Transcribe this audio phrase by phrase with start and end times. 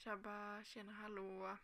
[0.00, 1.56] Tjabba, tjena hallå.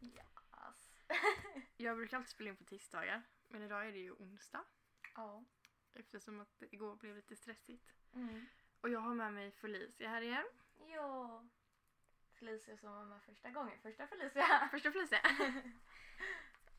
[0.00, 0.92] Yes.
[1.76, 3.22] Jag brukar alltid spela in på tisdagar.
[3.48, 4.64] Men idag är det ju onsdag.
[5.14, 5.44] Ja.
[5.92, 7.92] Eftersom att det igår blev lite stressigt.
[8.12, 8.46] Mm.
[8.80, 10.44] Och jag har med mig Felicia här igen.
[10.88, 11.44] Ja.
[12.32, 13.78] Felicia som var med första gången.
[13.82, 14.68] Första Felicia.
[14.70, 15.20] Första Felicia.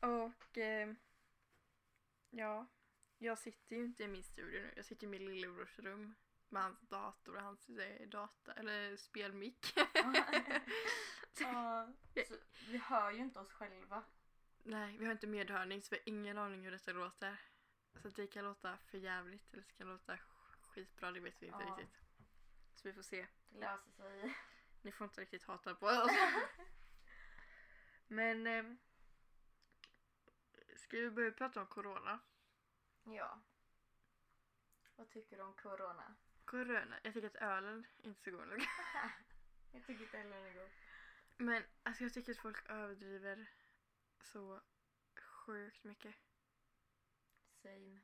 [0.00, 0.94] Och eh,
[2.30, 2.66] ja,
[3.18, 4.72] jag sitter ju inte i min studio nu.
[4.76, 6.14] Jag sitter i min lillebrors rum.
[6.48, 9.66] Med hans dator och hans eh, data, eller spelmick.
[11.32, 11.94] Så
[12.70, 14.04] vi hör ju inte oss själva.
[14.62, 17.40] Nej, vi har inte medhörning så vi har ingen aning hur detta låter.
[18.02, 20.18] Så det kan låta för jävligt eller så kan det låta
[20.60, 21.76] skitbra, det vet vi inte Ja.
[21.76, 22.00] riktigt.
[22.74, 23.26] Så vi får se.
[23.48, 24.36] Det löser sig.
[24.82, 26.10] Ni får inte riktigt hata på oss.
[28.06, 28.46] Men...
[28.46, 28.64] Eh,
[30.76, 32.18] ska vi börja prata om corona?
[33.04, 33.40] Ja.
[34.96, 36.14] Vad tycker du om corona?
[36.46, 36.96] Corona?
[37.02, 38.46] Jag tycker att ölen inte är så god.
[39.72, 40.70] Jag tycker inte den är god.
[41.36, 43.50] Men alltså jag tycker att folk överdriver
[44.22, 44.60] så
[45.20, 46.14] sjukt mycket.
[47.62, 48.00] Same.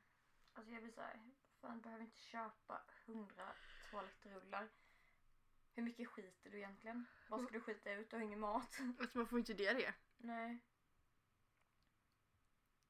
[0.53, 3.55] Alltså jag blir såhär, fan behöver inte köpa hundra
[3.91, 4.69] toalettrullar.
[5.75, 7.05] Hur mycket skiter du egentligen?
[7.27, 8.09] Vad ska du skita ut?
[8.09, 8.79] Du har ingen mat.
[8.99, 9.93] Alltså man får inte diarré.
[10.17, 10.59] Nej.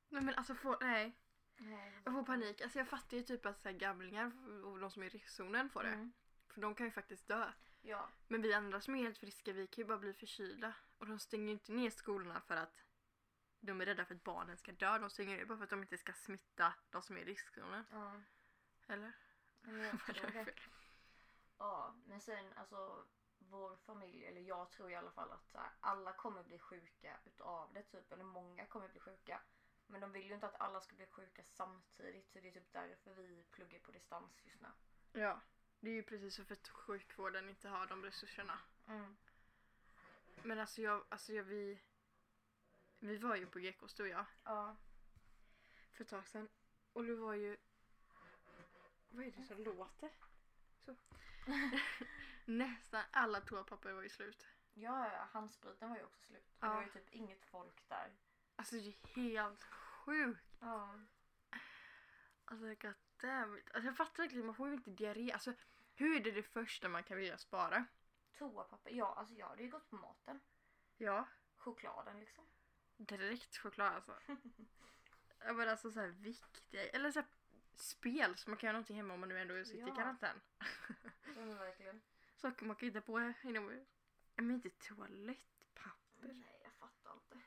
[0.10, 1.18] Nej men alltså få, nej.
[1.58, 2.02] Nej.
[2.04, 2.62] Jag får panik.
[2.62, 4.32] Alltså jag fattar ju typ att så här gamlingar
[4.66, 5.90] och de som är i riskzonen får det.
[5.90, 6.14] Mm.
[6.48, 7.52] För de kan ju faktiskt dö.
[7.82, 8.10] Ja.
[8.28, 10.74] Men vi andra som är helt friska vi kan ju bara bli förkylda.
[10.98, 12.84] Och de stänger ju inte ner skolorna för att
[13.60, 15.00] de är rädda för att barnen ska dö.
[15.00, 17.86] De stänger ner bara för att de inte ska smitta de som är i riskzonen.
[17.92, 18.22] Ja.
[18.88, 19.12] Eller?
[19.62, 20.54] Men jag tror det
[21.58, 23.06] Ja, men sen alltså
[23.40, 27.18] vår familj, eller jag tror i alla fall att så här, alla kommer bli sjuka
[27.26, 29.42] utav det typ, eller många kommer bli sjuka.
[29.88, 32.74] Men de vill ju inte att alla ska bli sjuka samtidigt så det är typ
[32.74, 34.68] därför vi pluggar på distans just nu.
[35.22, 35.42] Ja.
[35.80, 38.60] Det är ju precis så för att sjukvården inte har de resurserna.
[38.88, 39.16] Mm.
[40.44, 41.80] Men alltså jag, alltså jag vi...
[43.00, 44.76] Vi var ju på Gekås du och jag Ja.
[45.92, 46.50] för ett tag sedan.
[46.94, 47.58] Och det var ju...
[49.10, 50.10] Vad är det som låter?
[50.86, 50.96] Så.
[52.46, 54.48] Nästan alla toapapper var ju slut.
[54.74, 56.46] Ja, handspriten var ju också slut.
[56.60, 56.68] Ja.
[56.68, 58.14] Det var ju typ inget folk där.
[58.56, 60.44] Alltså det är helt sjukt.
[60.60, 61.00] Ja.
[62.46, 63.66] Alltså god damn it.
[63.74, 65.32] Alltså jag fattar verkligen, man får ju inte diarré.
[65.32, 65.54] Alltså
[65.96, 67.86] hur är det det första man kan vilja spara?
[68.38, 70.40] Toapapper, ja alltså jag hade ju gått på maten.
[70.98, 71.28] Ja,
[71.58, 72.46] Chokladen liksom.
[72.98, 74.18] direkt choklad alltså.
[75.46, 77.28] Ja men alltså såhär viktiga, eller såhär
[77.76, 79.96] spel så man kan göra någonting hemma om man nu ändå sitter i Ja.
[79.96, 80.42] karantän.
[81.26, 82.02] Ja men verkligen.
[82.36, 83.88] Saker man kan hitta på inomhus.
[84.36, 86.34] Men inte toalettpapper.
[86.34, 87.40] Nej jag fattar inte.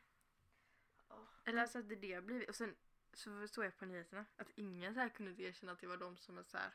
[1.08, 1.28] Åh.
[1.46, 2.48] Eller alltså att det är det har blivit.
[2.48, 2.76] Och sen
[3.12, 6.16] så såg jag på nyheterna att ingen så här kunde erkänna att det var de
[6.16, 6.74] som har så här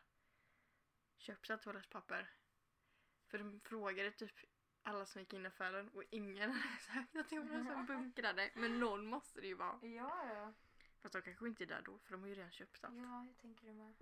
[1.18, 2.30] köpt så här toalettpapper.
[3.28, 4.32] För de frågade typ
[4.84, 7.86] alla som gick in i affären och ingen hade sagt att det var någon som
[7.86, 8.52] bunkrade.
[8.56, 9.80] Men någon måste det ju vara.
[9.82, 10.54] Ja ja.
[11.02, 12.98] Fast de kanske inte är där då för de har ju redan köpt allt.
[12.98, 13.94] Ja jag tänker det med.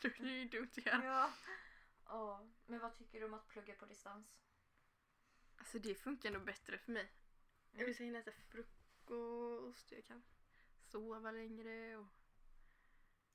[0.00, 1.04] det är ju dumt att göra.
[1.04, 1.32] Ja.
[2.04, 2.46] Ja.
[2.66, 4.26] Men vad tycker du om att plugga på distans?
[5.56, 7.12] Alltså det funkar nog bättre för mig.
[7.70, 8.81] Jag vill hinna äta frukost,
[9.90, 10.22] jag kan
[10.82, 12.06] sova längre och...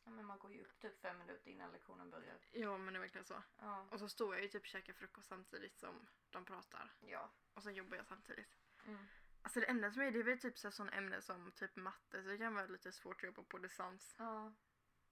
[0.04, 2.40] Ja, men man går ju upp typ fem minuter innan lektionen börjar.
[2.52, 3.44] Ja men det är verkligen så.
[3.58, 3.88] Ja.
[3.92, 6.94] Och så står jag ju typ och käkar frukost samtidigt som de pratar.
[7.02, 7.32] Ja.
[7.54, 8.58] Och så jobbar jag samtidigt.
[8.86, 9.06] Mm.
[9.42, 12.24] Alltså det enda som är det är väl typ så sådana ämnen som typ matte
[12.24, 14.16] så det kan vara lite svårt att jobba på distans.
[14.18, 14.54] Ja.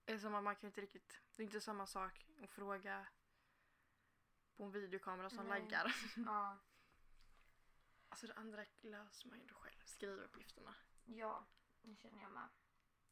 [0.06, 3.08] Det är som att man kan inte riktigt, det är inte samma sak att fråga
[4.58, 5.62] på en videokamera som Nej.
[5.62, 5.96] laggar.
[6.16, 6.58] Ja.
[8.16, 10.76] Alltså det andra löser man ju själv, skrivuppgifterna.
[11.06, 11.46] Ja.
[11.81, 12.48] Det känner jag med.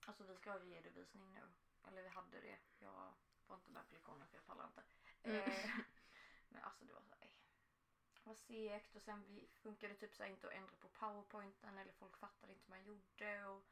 [0.06, 1.41] Alltså vi ska ha redovisning nu.
[1.88, 2.58] Eller vi hade det.
[2.80, 3.14] Jag
[3.47, 4.84] var inte med på lektionen för jag pallar inte.
[5.24, 5.38] Mm.
[5.41, 5.69] Eh,
[6.50, 7.16] men alltså det var så.
[7.19, 12.18] Det var segt och sen funkade typ så inte att ändra på powerpointen eller folk
[12.18, 13.64] fattade inte vad man gjorde och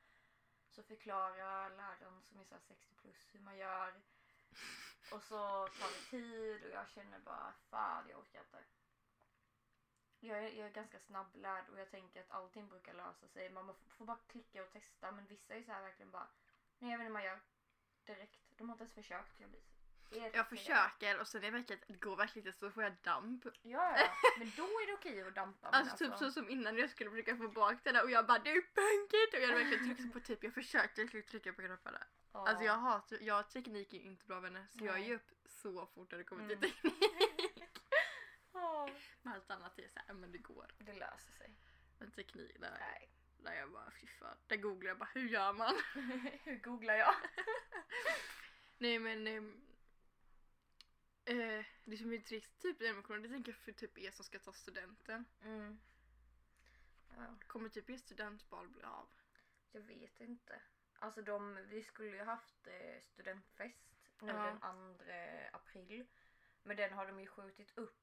[0.70, 4.02] så förklarar läraren som är så här 60 plus hur man gör.
[5.12, 8.64] Och så tar det tid och jag känner bara fan jag orkar inte.
[10.24, 13.50] Jag är, jag är ganska snabblärd och jag tänker att allting brukar lösa sig.
[13.50, 16.28] Man får bara klicka och testa men vissa är så här verkligen bara
[16.80, 17.40] nej jag vet inte man gör.
[18.06, 18.40] Direkt.
[18.58, 19.40] De har inte ens försökt.
[19.40, 19.62] Jag blir
[20.36, 21.52] Jag försöker och sen är
[21.88, 23.46] det går verkligen inte så får jag damp.
[23.46, 24.10] Ja, ja.
[24.38, 25.70] Men då är det okej att dampa.
[25.72, 28.40] men Alltså typ så som innan jag skulle försöka få bak där och jag bara
[28.40, 32.04] det är punkigt och jag hade verkligen tryckt på typ, jag försökte trycka på knapparna.
[32.34, 32.48] Ja.
[32.48, 35.08] Alltså jag har, jag teknik är inte bra vänner så jag Nej.
[35.08, 36.60] ger upp så fort när det kommer Mm.
[36.60, 37.21] till teknik.
[39.32, 40.72] Allt annat är såhär, men det går.
[40.78, 41.56] Det löser sig.
[42.00, 43.10] Men teknik, där, Nej.
[43.38, 44.38] där jag bara fy fan.
[44.48, 45.76] Där googlar jag bara hur gör man?
[46.44, 47.16] Hur googlar jag?
[48.78, 49.68] Nej men ehm,
[51.26, 54.40] Eh, det som är trist typ emotionen, det tänker jag för typ er som ska
[54.40, 55.26] ta studenten.
[55.42, 55.80] Mm.
[57.18, 59.10] Ja, Kommer typ er studentbal bli av?
[59.72, 60.62] jag vet inte.
[61.00, 63.90] Alltså de, vi skulle ju haft eh, studentfest
[64.22, 64.60] nu Ja.
[64.62, 66.08] den 2 april.
[66.64, 68.00] Men den har de ju skjutit upp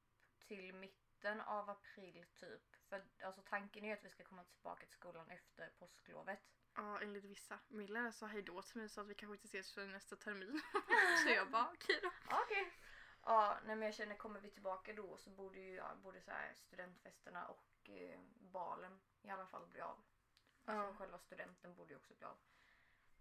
[0.47, 0.73] till
[1.19, 2.75] mitten av april typ.
[2.89, 6.39] För alltså tanken är ju att vi ska komma tillbaka till skolan efter påsklovet.
[6.75, 7.59] Ja, enligt vissa.
[7.69, 10.15] Lärare sa hej då till mig och sa att vi kanske inte ses för nästa
[10.15, 10.61] termin.
[11.23, 12.11] så jag bara okej då.
[12.31, 12.73] Okej.
[13.21, 16.31] Ja, nej men jag känner kommer vi tillbaka då så borde ju ja, både så
[16.31, 20.03] här studentfesterna och eh, balen i alla fall bli av.
[20.65, 20.95] Alltså Ja.
[20.95, 22.37] själva studenten borde ju också bli av.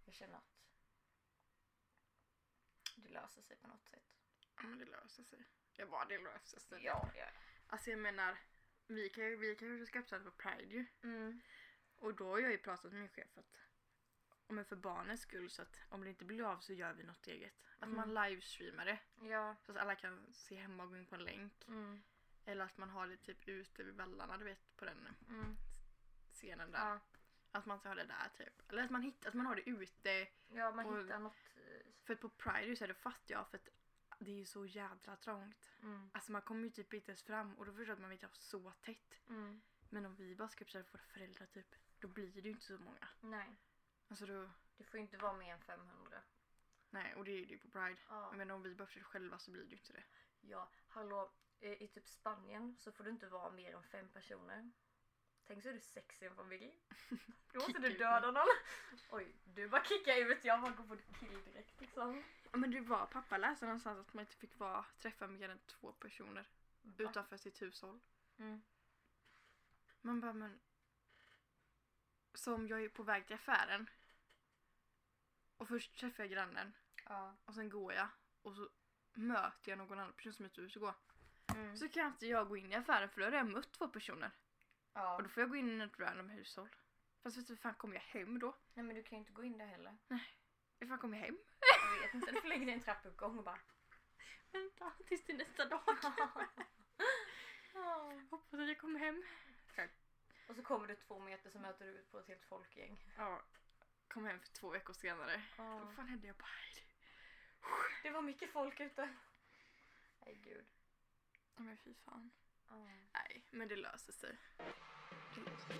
[0.04, 0.54] Jag känner att
[2.96, 4.04] det löser sig på något sätt.
[4.56, 5.46] Ja men det löser sig.
[5.76, 6.84] Jag bara det löser sig.
[6.84, 7.26] Ja, ja.
[7.69, 8.38] Alltså jag menar,
[8.87, 10.87] vi kan ju vi kan ju ska uppsätta på Pride ju.
[11.03, 11.41] Mm.
[11.97, 13.56] Och då har jag ju pratat med min chef att
[14.47, 17.26] om för barnens skull så att om det inte blir av så gör vi något
[17.26, 17.55] eget.
[17.79, 17.97] Att Mm.
[17.97, 19.56] man livestreamar det Ja.
[19.67, 21.65] så att alla kan se hemma och gå in på en länk.
[21.69, 22.03] Mm.
[22.44, 25.56] Eller att man har det typ ute vid vallarna du vet på den Mm.
[26.32, 26.79] scenen där.
[26.79, 27.00] Ja.
[27.53, 28.70] Att man ska ha det där typ.
[28.73, 30.29] Eller att man, hittar, att man har det ute.
[30.49, 31.37] ja, man Och- hittar något.
[31.56, 33.69] eh, För på Pride så är det fattar jag för att
[34.19, 35.70] det är ju så jädra trångt.
[35.82, 36.11] Mm.
[36.15, 38.23] Alltså man kommer ju typ inte ens fram och då förstår jag att man vill
[38.23, 39.20] ha så tätt.
[39.29, 39.61] Mm.
[39.91, 42.79] Men om vi bara ska uppsätta våra föräldrar typ, då blir det ju inte så
[42.79, 43.09] många.
[43.20, 43.56] Nej,
[44.09, 46.23] Alltså då, det får ju inte vara mer än 500.
[46.91, 48.00] nej och det är det ju på Pride.
[48.09, 48.32] Ja.
[48.37, 50.05] Men om vi bara försöker själva så blir det ju inte det.
[50.41, 51.31] Ja, hallå.
[51.61, 54.70] eh, I typ Spanien så får du inte vara mer än fem personer.
[55.47, 56.79] Tänk så är du sex i en familj.
[57.53, 58.47] Då måste du döda någon.
[59.11, 60.44] Oj, du bara kickar ut.
[60.44, 62.23] Jag bara går på kill direkt liksom.
[62.52, 65.58] Ja men det var pappa läste någonstans att man inte fick vara, träffa mer än
[65.58, 66.46] två personer
[66.82, 67.04] Va?
[67.10, 68.00] utanför sitt hushåll.
[68.38, 68.62] Mm.
[70.00, 70.60] Man bara men...
[72.34, 73.90] Som jag är på väg till affären.
[75.56, 76.72] Och först träffar jag grannen
[77.04, 77.36] Ja.
[77.44, 78.08] och sen går jag
[78.42, 78.68] och så
[79.12, 80.94] möter jag någon annan person som är ute och går.
[81.54, 81.76] Mm.
[81.76, 84.30] Så kan inte jag gå in i affären för då har jag mött två personer.
[84.92, 85.16] ja.
[85.16, 86.68] Och då får jag gå in i ett random hushåll.
[87.22, 88.56] Fast vet du, fan kommer jag hem då?
[88.74, 89.98] Nej men du kan ju inte gå in där heller.
[90.80, 91.38] Hur fan kommer jag hem?
[91.94, 93.58] Jag vet inte, du får lägga dig i en trappuppgång och bara.
[94.52, 95.80] Vänta tills till nästa dag.
[98.30, 99.22] Hoppas att jag kommer hem.
[100.48, 103.04] och så kommer du två meter så möter du ut på ett helt folkgäng.
[103.16, 103.42] Ja.
[104.08, 105.42] Kom hem för två veckor senare.
[105.56, 106.26] Vad fan hände?
[106.26, 106.84] Jag bara, "Hej,
[108.02, 109.14] Det var mycket folk ute.
[110.24, 110.66] Nej gud.
[111.56, 112.31] Men fy fan.
[112.69, 112.76] Ja.
[113.12, 114.36] Nej, men det löser sig.
[115.34, 115.74] Det löser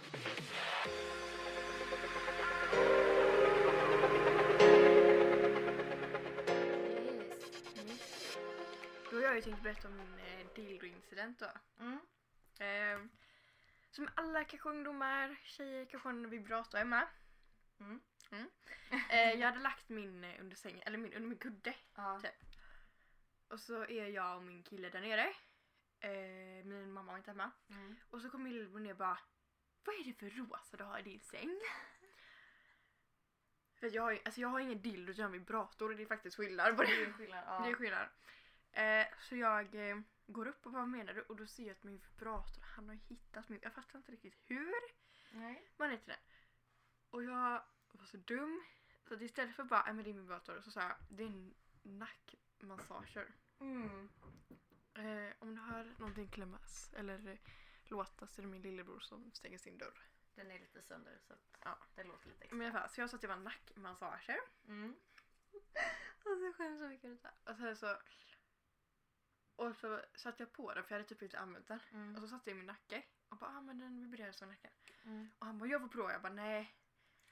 [2.71, 3.18] sig.
[9.29, 11.51] Jag ju tänkt berätta om min eh, dildo-incident då.
[11.81, 11.99] Mm.
[12.59, 13.07] Eh,
[13.91, 17.09] som alla kanske ungdomar, tjejer kanske har en vibrator hemma.
[17.81, 18.01] Mm.
[19.11, 21.75] Eh, jag hade lagt min eh, under sängen, eller min, under min kudde.
[21.95, 22.21] Ja.
[22.21, 22.35] Typ.
[23.49, 25.35] Och så är jag och min kille där nere.
[26.01, 27.51] Eh, min mamma var inte hemma.
[27.71, 27.97] Mm.
[28.11, 29.19] Och så kom min lillebror ner och bara
[29.85, 31.61] Vad är det för rosa du har i din säng?
[33.75, 36.03] För jag har, ju- alltså jag har ingen dildo, jag har en vibrator och det
[36.03, 37.03] är faktiskt skillnad på Det är det.
[37.05, 37.45] ju skillnad.
[37.47, 37.61] Ja.
[37.65, 38.09] Det är skillnad.
[38.73, 41.21] Eh, så jag eh, går upp och vad menar du?
[41.23, 44.35] Och då ser jag att min vibrator, han har hittat min, jag fattar inte riktigt
[44.47, 44.75] hur
[45.33, 45.71] Nej.
[45.77, 46.19] man heter det.
[47.11, 47.63] Och jag
[47.93, 48.65] var så dum.
[49.09, 51.23] Så att istället för bara, "Nej, men det är min vibrator, så sa jag, det
[51.25, 53.35] är nackmassager.
[53.61, 54.09] Mm.
[54.95, 57.39] Eh, om du hör någonting klämmas eller eh,
[57.85, 60.03] låta så är det min lillebror som stänger sin dörr.
[60.35, 61.79] Den är lite sönder så att Ja.
[61.95, 62.57] det låter lite extra.
[62.57, 64.39] Men i alla fall, så jag sa att det var nackmassager.
[64.67, 64.95] Mm.
[66.25, 67.53] Och så skäms så mycket detta.
[67.53, 67.97] Och sen så...
[69.59, 71.79] Och så satte jag på den för jag hade typ inte använt den.
[71.89, 72.21] Och Mm.
[72.21, 73.03] så satte jag i min nacke.
[73.29, 74.71] Och bara, ah, men den vibrerar så i nacken.
[75.05, 75.31] Mm.
[75.39, 76.13] Och han bara, jag får prova.
[76.13, 76.75] Jag bara, nej,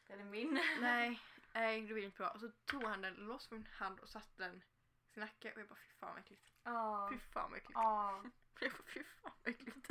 [0.07, 0.55] Den är min.
[0.81, 1.21] nej,
[1.53, 2.31] nej, du vill inte prova.
[2.31, 4.63] Och så tog han den loss från min hand och satte den
[5.09, 5.53] i sin nacke.
[5.53, 6.53] Och jag bara, fy fan vad äckligt.
[6.65, 7.09] Ja.
[7.13, 7.75] Fy fan vad äckligt.
[7.75, 8.23] Ja.
[8.61, 9.91] Jag bara, fy fan vad äckligt.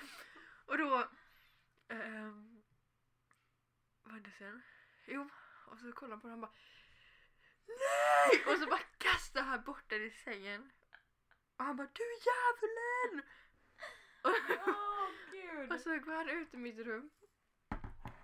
[0.66, 1.08] och då...
[1.88, 2.62] ehm,
[4.02, 4.62] vad hände sen?
[5.06, 5.28] Jo,
[5.66, 6.52] och så kollade han på den och bara
[7.66, 8.44] NEJ!
[8.54, 10.70] Och så bara kastade han bort den i sängen.
[11.60, 13.26] Och han bara du djävulen!
[14.24, 15.72] Åh gud.
[15.72, 17.10] och så går han ut i mitt rum.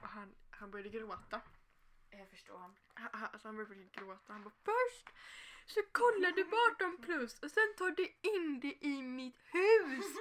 [0.02, 1.40] Och han, han började gråta.
[2.10, 2.58] Jag förstår.
[2.58, 4.32] Han, han- alltså han började gråta.
[4.32, 5.08] Han bara först
[5.66, 10.06] så kollar du på 18 plus och sen tar du in det i mitt hus.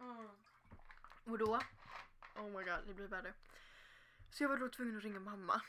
[0.00, 0.28] Mm.
[1.24, 1.60] Och då,
[2.36, 3.34] oh my god, det blir värre.
[4.30, 5.62] Så jag var då tvungen att ringa mamma.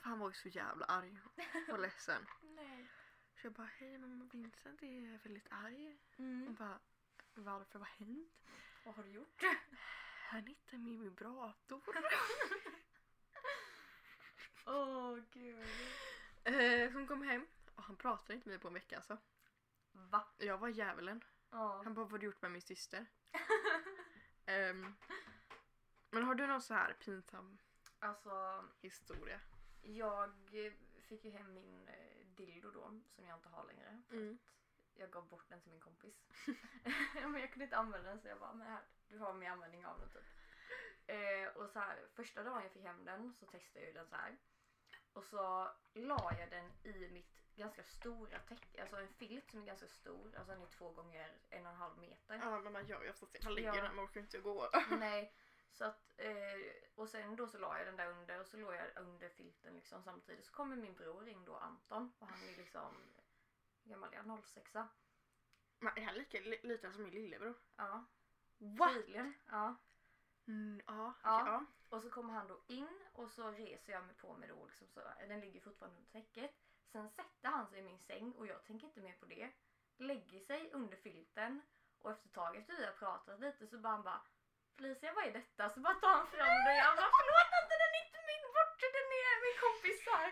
[0.00, 1.20] För han var ju så jävla arg
[1.72, 2.26] och ledsen.
[2.42, 2.86] Nej.
[3.40, 5.98] Så jag bara, hej mamma Vincent är väldigt arg.
[6.16, 6.54] Hon Mm.
[6.54, 6.78] bara,
[7.34, 8.32] varför, vad har hänt?
[8.84, 9.42] Vad har du gjort?
[14.66, 15.66] Åh gud.
[16.44, 19.18] Eh, som kom hem och han pratade inte med mig på en vecka alltså.
[19.92, 20.28] Va?
[20.38, 21.24] Jag var djävulen.
[21.50, 21.82] Ja.
[21.84, 23.06] Han bara, vad har du gjort med min syster?
[24.46, 24.94] Ehm,
[26.10, 27.58] men har du någon så här pinsam
[27.98, 29.40] Alltså, historia?
[29.82, 30.32] Jag
[31.02, 34.02] fick ju hem min eh, dildo då, som jag inte har längre.
[34.08, 34.38] för Mm.
[34.94, 36.14] att Jag gav bort den till min kompis.
[37.14, 39.86] men jag kunde inte använda den så jag bara, men här, du har min användning
[39.86, 40.24] av den typ.
[41.06, 44.16] Eh, och så här, första dagen jag fick hem den så testade jag den så
[44.16, 44.36] här.
[45.12, 49.66] Och så la jag den i mitt ganska stora täcke, alltså en filt som är
[49.66, 52.38] ganska stor, alltså den är två gånger en och en halv meter.
[52.42, 53.44] Ja men man gör ju oftast det.
[53.44, 53.82] Man ligger Ja.
[53.82, 54.70] där, man orkar inte gå.
[54.90, 55.34] Nej,
[55.72, 58.74] så att, eh, och sen då så la jag den där under och så låg
[58.74, 60.44] jag under filten liksom samtidigt.
[60.46, 62.94] Så kommer min bror in då, Anton, och han är liksom,
[63.84, 64.42] gammal han?
[64.42, 64.74] 06
[65.78, 67.54] Men är han lika li- liten som min lillebror?
[67.76, 68.04] Ja,
[68.58, 68.94] What?
[68.94, 69.34] tydligen.
[69.46, 69.74] Ja.
[70.46, 71.12] Mm, ja.
[71.22, 71.46] Ja.
[71.46, 71.64] ja.
[71.88, 74.88] Och så kommer han då in och så reser jag mig på mig då liksom
[74.88, 76.50] så, den ligger fortfarande under täcket.
[76.92, 79.50] Sen sätter han sig i min säng och jag tänker inte mer på det.
[79.96, 81.62] Lägger sig under filten
[81.98, 84.22] och efter ett tag efter vi har pratat lite så bara han bara
[84.76, 85.68] Felicia vad är detta?
[85.70, 88.80] Så bara tar han fram den jag bara förlåt inte den är inte min bort
[88.96, 90.28] den är min kompis här.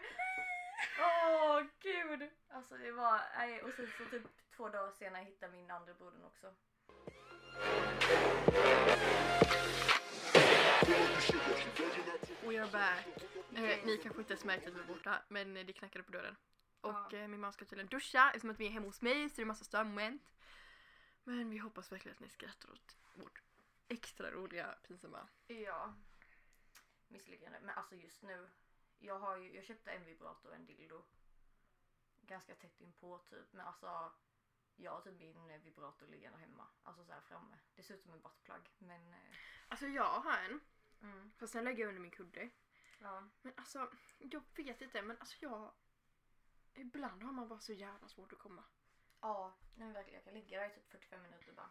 [1.00, 2.30] Åh gud.
[2.48, 4.22] Alltså det var, nej och sen så typ
[4.56, 6.54] två dagar senare hittade min andra bror den också.
[12.44, 13.06] Och jag back.
[13.54, 16.36] Eh, ni kanske inte ens märkte att vi var borta men det knackade på dörren.
[16.80, 17.18] Och Ja.
[17.18, 19.42] eh, min mamma ska tydligen duscha eftersom att vi är hemma hos mig så det
[19.42, 20.22] är massa störmoment.
[21.24, 23.42] Men vi hoppas verkligen att ni skrattar åt vårt
[23.88, 25.28] extra roliga pinsamma.
[25.46, 25.94] Ja.
[27.08, 27.58] Misslyckande.
[27.60, 28.48] Men alltså just nu.
[28.98, 31.04] Jag, har ju, jag köpte en vibrator och en dildo.
[32.22, 33.52] Ganska tätt inpå typ.
[33.52, 34.12] Men alltså.
[34.80, 36.66] Jag har typ min vibrator liggande hemma.
[36.82, 37.58] Alltså så här framme.
[37.76, 38.70] Det ser ut som en buttplug.
[38.78, 39.14] Men.
[39.14, 39.34] eh,
[39.68, 40.60] Alltså jag har en
[41.00, 42.50] Mm, fast sen lägger jag under min kudde.
[42.98, 43.28] ja.
[43.42, 45.72] Men alltså jag vet inte men alltså jag
[46.74, 48.64] Ibland har man bara så jävla svårt att komma.
[49.20, 49.56] Ja.
[49.74, 50.14] Nej, men verkligen.
[50.16, 51.70] Jag kan ligga där i typ 45 minuter bara.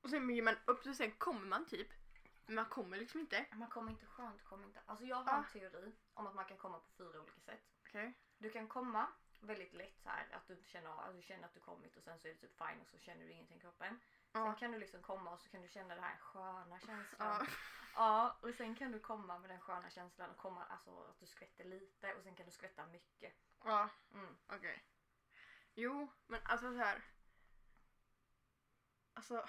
[0.00, 1.88] Och sen ger man upp och sen kommer man typ.
[2.46, 3.46] Men man kommer liksom inte.
[3.52, 4.44] Man kommer inte skönt.
[4.44, 4.80] Kommer inte.
[4.86, 5.36] Alltså jag har Ah.
[5.36, 7.62] en teori om att man kan komma på fyra olika sätt.
[7.86, 8.12] Okej.
[8.38, 9.06] Du kan komma
[9.40, 11.96] väldigt lätt så här att du inte känner av, att du känner att du kommit
[11.96, 14.00] och sen så är det typ fine och så känner du ingenting i kroppen.
[14.32, 14.52] Sen Ja.
[14.54, 17.06] kan du liksom komma och så kan du känna den här sköna känslan.
[17.18, 17.46] Ja.
[17.94, 21.26] Ja, och sen kan du komma med den sköna känslan och komma, alltså att du
[21.26, 23.34] skvätter lite och sen kan du skvätta mycket.
[23.64, 23.88] Ja.
[24.14, 24.36] Mm.
[24.46, 24.84] Okej.
[25.74, 27.02] Jo, men alltså så här.
[29.14, 29.48] Alltså.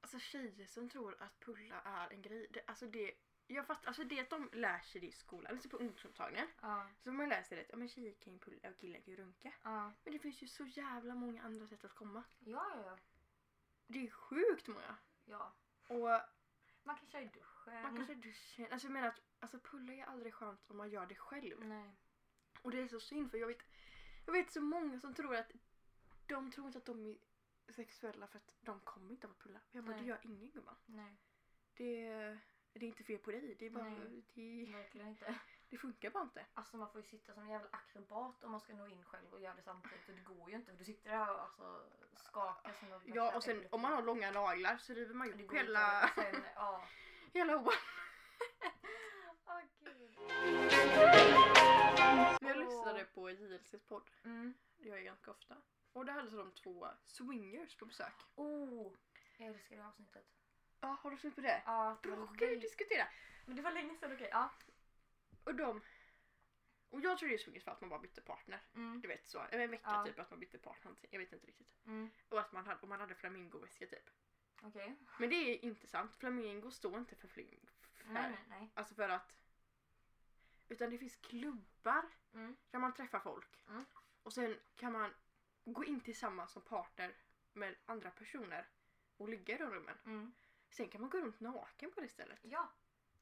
[0.00, 2.46] Alltså tjejer som tror att pulla är en grej.
[2.50, 3.14] Det, alltså det.
[3.50, 6.48] Jag fattar, alltså det att de lär sig det i skolan, alltså på ungdomsmottagningen.
[6.60, 9.10] Ja, Så man läser det att ja, men tjejer kan ju pulla och killar kan
[9.14, 9.52] ju runka.
[9.62, 12.22] ja, Men det finns ju så jävla många andra sätt att komma.
[12.38, 12.98] ja, ja.
[13.86, 14.96] Det är sjukt många.
[15.24, 15.52] ja.
[15.88, 16.20] Och
[16.82, 17.82] Man kan köra i duschen.
[17.82, 21.06] man kanske duschen, alltså jag menar att alltså pulla är aldrig skönt om man gör
[21.06, 21.64] det själv.
[21.66, 21.96] Nej.
[22.62, 23.62] Och det är så synd för jag vet,
[24.26, 25.50] jag vet så många som tror att
[26.26, 27.16] de tror inte att de är
[27.72, 29.60] sexuella för att de kommer inte av att pulla.
[29.70, 30.00] Jag bara, Nej.
[30.02, 30.76] det gör ingen gumman.
[30.86, 31.16] Nej,
[31.76, 32.08] Det,
[32.72, 33.56] det är inte fel på dig.
[33.58, 34.24] Det är bara, Nej.
[34.34, 35.34] det, verkligen inte.
[35.68, 36.46] det funkar bara inte.
[36.54, 39.32] Alltså man får ju sitta som en jävla akrobat om man ska nå in själv
[39.32, 41.90] och göra det samtidigt och det går ju inte för du sitter där och alltså
[42.16, 45.44] skakar som något Ja och sen om man har långa naglar så river man ju
[45.44, 46.84] upp hela, Sen, ja.
[47.32, 47.58] hela
[49.80, 50.18] gud.
[52.40, 54.10] Men jag lyssnade på JLCs podd.
[54.24, 54.54] Mm.
[54.76, 55.56] Det gör jag ganska ofta.
[55.92, 58.14] Och där hade de två swingers på besök.
[58.34, 58.92] Oh,
[59.38, 60.24] jag älskar det avsnittet.
[60.80, 61.62] Ja, har du sett på det?
[61.66, 63.08] Ja, Då var kan vi diskutera.
[63.46, 64.28] Men det var länge sedan, okej.
[64.32, 64.50] Ja.
[65.44, 65.82] Och de...
[66.90, 68.60] Och jag tror det är swingers för att man bara bytte partner.
[68.74, 69.00] Mm.
[69.00, 70.04] Du vet så, en vecka Ja.
[70.04, 70.84] typ att man bytte partner.
[70.84, 71.08] någonting.
[71.12, 71.86] Jag vet inte riktigt.
[71.86, 72.10] Mm.
[72.28, 74.10] Och att man hade, och man hade flamingoväska typ.
[74.62, 74.96] Okej.
[75.18, 76.16] Men det är inte sant.
[76.16, 77.70] Flamingo står inte för fling...
[77.94, 78.70] För, Nej, nej, nej.
[78.74, 79.34] Alltså för att...
[80.68, 82.04] Utan det finns klubbar
[82.34, 82.56] Mm.
[82.70, 83.64] där man träffar folk.
[83.68, 83.84] Mm.
[84.22, 85.14] Och sen kan man
[85.72, 87.16] gå in tillsammans som partner
[87.52, 88.68] med andra personer
[89.16, 89.98] och ligga i de rummen.
[90.04, 90.32] Mm.
[90.70, 92.38] Sen kan man gå runt naken på det stället.
[92.42, 92.68] Ja.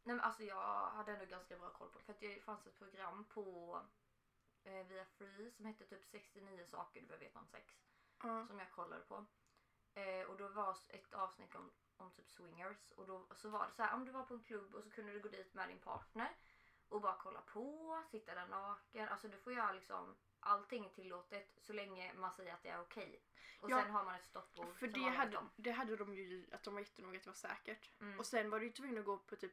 [0.02, 2.04] Nej men alltså jag hade ändå ganska bra koll på det.
[2.04, 3.80] För att det fanns ett program på
[4.64, 7.74] eh, via Free som hette typ 69 saker du behöver veta om sex.
[8.22, 8.46] Ja.
[8.46, 9.26] Som jag kollade på.
[9.94, 12.90] Eh, och då var ett avsnitt om, om typ swingers.
[12.90, 14.90] Och då så var det så här, om du var på en klubb och så
[14.90, 16.36] kunde du gå dit med din partner.
[16.88, 19.08] Och bara kolla på, sitta där naken.
[19.08, 22.80] Alltså du får göra liksom allting är tillåtet så länge man säger att det är
[22.80, 23.22] okej.
[23.60, 25.50] Och Ja, sen har man ett stoppord För det hade, om.
[25.56, 27.90] det hade de ju, att de var jättenoga att det var säkert.
[28.00, 28.18] Mm.
[28.18, 29.52] Och sen var du ju tvungen att gå på typ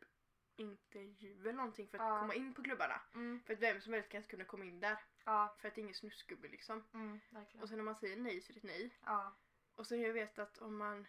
[0.56, 2.20] intervju eller någonting för att Ja.
[2.20, 3.02] komma in på klubbarna.
[3.14, 3.44] Mm.
[3.46, 4.98] För att vem som helst kan kunna komma in där.
[5.26, 6.84] Ja, För att det är ingen snusgubbe liksom.
[6.94, 7.20] mm.
[7.62, 8.98] Och sen när man säger nej så är det ett nej.
[9.06, 9.34] ja.
[9.76, 11.08] Och sen jag vet att om man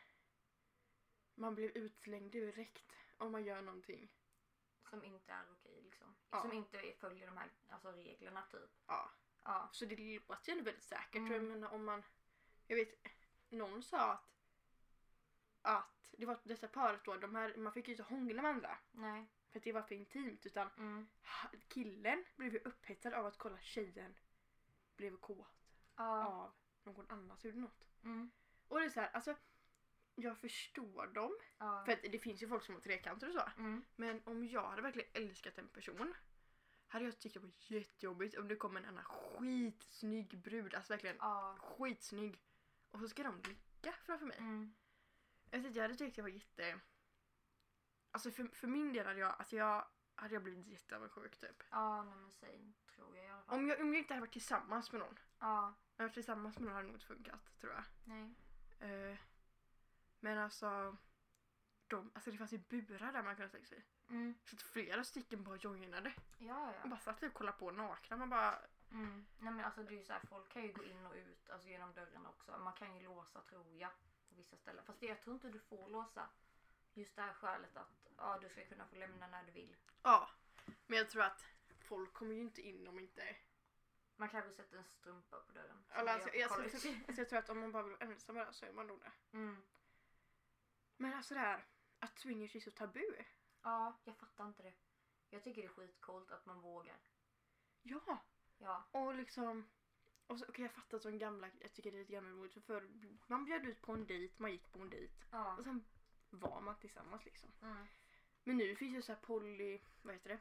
[1.35, 4.09] man blev utslängd direkt om man gör någonting
[4.91, 5.64] som inte är okej liksom.
[6.35, 6.43] Ja.
[6.43, 8.71] Som inte följer de här alltså, reglerna typ.
[8.87, 9.11] Ja.
[9.45, 9.69] Ja.
[9.73, 9.97] Så det
[10.29, 11.17] låter ju ändå väldigt säkert.
[11.17, 11.33] Mm.
[11.33, 12.03] Jag menar om man...
[12.67, 12.89] Jag vet,
[13.49, 14.31] någon sa att
[15.63, 18.79] att det var detta paret då, de här, man fick ju inte hångla med andra
[18.93, 19.27] Nej.
[19.51, 21.09] för att det var för intimt utan Mm.
[21.69, 24.15] killen blev ju upphetsad av att kolla tjejen
[24.97, 25.47] blev kåt
[25.97, 26.25] Ja.
[26.27, 27.85] av någon annan som gjorde något.
[28.03, 28.31] Mm.
[28.69, 29.37] Och det är så här, alltså
[30.15, 31.83] jag förstår dem Ja.
[31.85, 33.43] för att det finns ju folk som har trekanter och så.
[33.59, 33.85] Mm.
[33.97, 36.15] Men om jag hade verkligen älskat en person
[36.89, 41.17] hade jag tyckt det var jättejobbigt om det kom en annan skitsnygg brud, alltså verkligen
[41.21, 41.57] Ja.
[41.61, 42.41] skitsnygg
[42.91, 44.39] och så ska de ligga framför mig.
[44.39, 44.75] Mm.
[45.51, 46.81] Jag, hade tyckt det var jätte...
[48.11, 51.63] Alltså för, för min del hade jag, alltså jag hade jag blivit jätteavundsjuk typ.
[51.71, 53.59] Ja, men säg tror jag i alla fall.
[53.59, 55.19] Om jag, om jag inte hade varit tillsammans med någon.
[55.39, 55.67] Ja.
[55.67, 57.85] Om jag varit tillsammans med någon hade det nog inte funkat tror jag.
[58.05, 58.35] Nej.
[58.81, 59.19] Eh,
[60.25, 60.97] men alltså,
[61.87, 63.85] de, alltså det fanns ju burar där man kunde sätta sig.
[64.09, 64.35] Mm.
[64.45, 66.13] Så att flera stycken bara joinade.
[66.39, 66.89] Ja, Man ja.
[66.89, 68.17] bara satt och kollade på nakna.
[68.17, 68.59] Man bara,
[68.91, 69.27] Mm.
[69.39, 71.51] Nej men alltså det är ju så här, folk kan ju gå in och ut
[71.51, 72.59] alltså, genom dörren också.
[72.59, 73.91] Man kan ju låsa tror jag
[74.29, 74.85] på vissa ställen.
[74.85, 76.29] Fast det, jag tror inte du får låsa.
[76.95, 79.77] Just det här skälet att ja, du ska kunna få lämna när du vill.
[80.03, 80.29] ja.
[80.87, 81.45] Men jag tror att
[81.81, 83.37] folk kommer ju inte in om inte...
[84.17, 85.85] Man kanske sätter en strumpa på dörren.
[85.89, 88.67] Alltså, jag jag, alltså, jag tror att om man bara vill vara ensam det så
[88.67, 89.37] är man nog det.
[89.37, 89.63] mm.
[90.97, 91.65] Men alltså det här
[91.99, 93.15] att swingers är så tabu.
[93.63, 94.75] Ja, jag fattar inte det.
[95.31, 96.97] Jag tycker det är skitcoolt att man vågar.
[97.83, 98.19] Ja,
[98.59, 98.85] Ja.
[98.91, 99.67] och liksom...
[100.27, 102.61] Och så, okej jag fattar att de gamla, jag tycker det är lite gammalmodigt för
[102.61, 102.89] förr,
[103.27, 105.57] man bjöd ut på en dejt, man gick på en dejt Ja.
[105.57, 105.85] och sen
[106.31, 107.53] var man tillsammans liksom.
[107.63, 107.87] Mm.
[108.45, 110.39] Men nu finns ju så här poly, vad heter det?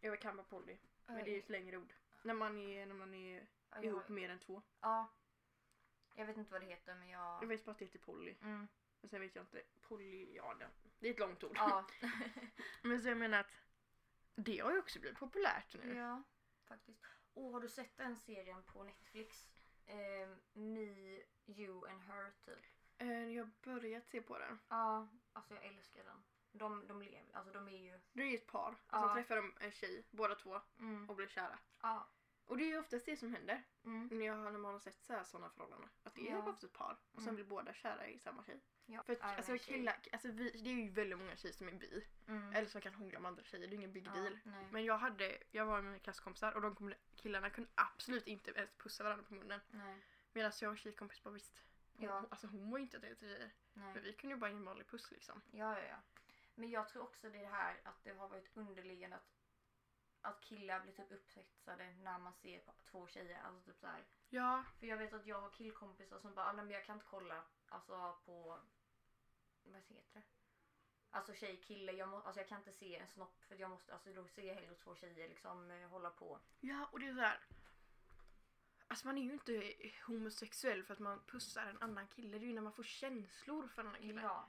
[0.00, 1.94] Jag kan bara poly, men det är ju ett längre ord.
[2.22, 3.48] När man är, när man är
[3.82, 4.62] ihop mer än två.
[4.80, 5.08] Ja.
[6.14, 7.42] Jag vet inte vad det heter men jag...
[7.42, 8.34] Jag vet bara att det heter poly.
[8.42, 8.68] Mm.
[9.00, 11.52] Men sen vet jag inte, poly, ja det, det är ett långt ord.
[11.56, 11.86] Ja.
[12.82, 13.50] Men så jag menar att
[14.34, 15.94] det har ju också blivit populärt nu.
[15.94, 16.22] ja,
[16.64, 17.04] faktiskt.
[17.34, 19.46] Och har du sett den serien på Netflix?
[19.86, 22.64] Eh, Me, You and Her typ.
[22.98, 24.58] Eh, Jag har börjat se på den.
[24.68, 26.24] Ja, alltså jag älskar den.
[26.52, 28.00] De, de lever, alltså de är ju...
[28.12, 28.70] Det är ju ett par.
[28.72, 29.08] Och Ja.
[29.08, 31.10] så träffar de en tjej, båda två, Mm.
[31.10, 31.58] och blir kära.
[31.82, 32.08] Ja.
[32.44, 34.08] Och det är ju oftast det som händer Mm.
[34.12, 35.90] när, jag, när man har sett sådana förhållanden.
[36.02, 36.48] Att det är Ja.
[36.50, 37.34] ofta ett par och sen Mm.
[37.34, 38.60] blir båda kära i samma tjej.
[38.90, 39.02] Ja.
[39.02, 42.06] För att, alltså, killar, alltså vi, det är ju väldigt många tjejer som är bi.
[42.28, 42.52] Mm.
[42.54, 44.38] Eller som kan hångla med andra tjejer, det är ingen big Ja, deal.
[44.44, 44.68] nej.
[44.70, 48.50] Men jag hade, jag var med mina klasskompisar och de kom, killarna kunde absolut inte
[48.50, 49.60] ens pussa varandra på munnen.
[49.70, 49.96] nej.
[50.32, 51.62] Medan jag och en tjejkompis bara visst.
[51.96, 52.24] Hon, Ja.
[52.30, 53.50] Alltså hon var inte att det till tjejer.
[53.74, 54.02] Men nej.
[54.02, 55.42] vi kunde ju bara ge en vanlig puss liksom.
[55.50, 55.96] Ja, ja, ja.
[56.54, 59.34] Men jag tror också det är det här att det har varit underliggande att,
[60.20, 63.40] att killar blir typ upphetsade när man ser två tjejer.
[63.42, 64.04] Alltså typ så här.
[64.28, 67.06] Ja, För jag vet att jag har killkompisar som bara, "Ah, men jag kan inte
[67.06, 68.58] kolla alltså på,
[69.72, 70.22] vad heter det?
[71.10, 73.92] Alltså tjej, kille, jag, må, alltså, jag kan inte se en snopp för jag måste,
[73.92, 76.40] alltså då ser jag hellre två tjejer liksom eh, hålla på.
[76.60, 77.40] ja och det är så här.
[78.90, 79.74] Alltså man är ju inte
[80.06, 82.38] homosexuell för att man pussar en annan kille.
[82.38, 84.22] Det är ju när man får känslor för en annan kille.
[84.22, 84.48] Ja.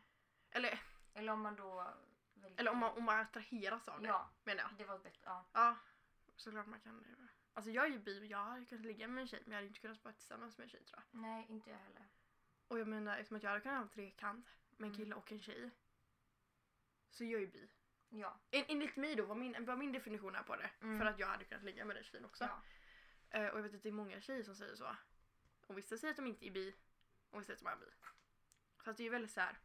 [0.52, 0.82] Eller,
[1.14, 1.94] Eller om man då
[2.34, 4.08] väljer- eller om, man, om man attraheras av det.
[4.08, 4.72] Ja, Menar jag.
[4.78, 5.22] det var bättre.
[5.26, 5.46] Ja.
[5.54, 5.78] Ja,
[6.36, 7.06] såklart man kan.
[7.54, 9.58] Alltså jag är ju bi och jag hade kunnat ligga med en tjej men jag
[9.58, 11.22] hade inte kunnat vara tillsammans med en tjej tror jag.
[11.22, 12.08] Nej, inte jag heller.
[12.68, 14.48] Och jag menar eftersom att jag hade kunnat ha en trekant
[14.80, 14.98] med en Mm.
[15.06, 15.70] kille och en tjej.
[17.10, 17.70] Så jag är ju bi.
[18.10, 18.40] Ja.
[18.52, 20.70] En, enligt mig då, vad min, vad min definition är på det.
[20.82, 21.00] Mm.
[21.00, 22.44] För att jag hade kunnat ligga med den tjejen också.
[22.44, 22.62] ja.
[23.40, 24.96] Eh, och jag vet att det är många tjejer som säger så.
[25.68, 26.76] Och vissa säger att de inte är bi.
[27.30, 27.96] Och vissa säger att de är bi.
[28.84, 29.58] Så att det är väldigt så här.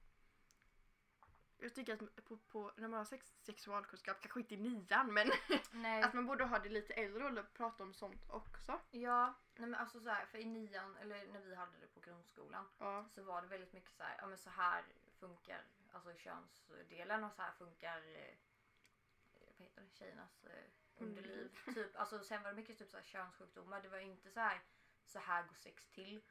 [1.58, 5.30] Jag tycker att på, på, när man har sex, sexualkunskap, kanske inte i nian men
[6.04, 8.80] att man borde ha det lite äldre och prata om sånt också.
[8.90, 12.00] Ja, nej men alltså så här, för i nian, eller när vi hade det på
[12.00, 13.06] grundskolan, Ja.
[13.14, 14.84] så var det väldigt mycket så här, ja men så här
[15.24, 18.34] funkar alltså könsdelen och så här funkar eh,
[19.46, 20.64] vad heter det, tjejernas eh,
[20.96, 21.56] underliv.
[21.74, 24.60] typ, alltså sen var det mycket typ så här könssjukdomar, det var inte så här
[25.06, 26.22] så här går sex till.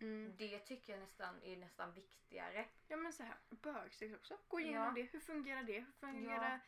[0.00, 0.36] Mm.
[0.36, 2.68] Det tycker jag nästan är nästan viktigare.
[2.88, 4.38] Ja men så här, bögsex också.
[4.48, 4.92] Gå igenom Ja.
[4.94, 5.02] det.
[5.12, 5.80] Hur fungerar det?
[5.80, 6.60] Hur fungerar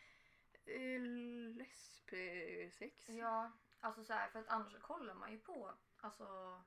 [0.65, 1.01] eh,
[1.57, 3.09] lesbsex?
[3.09, 6.61] Ja, alltså så här, för att annars kollar man ju på alltså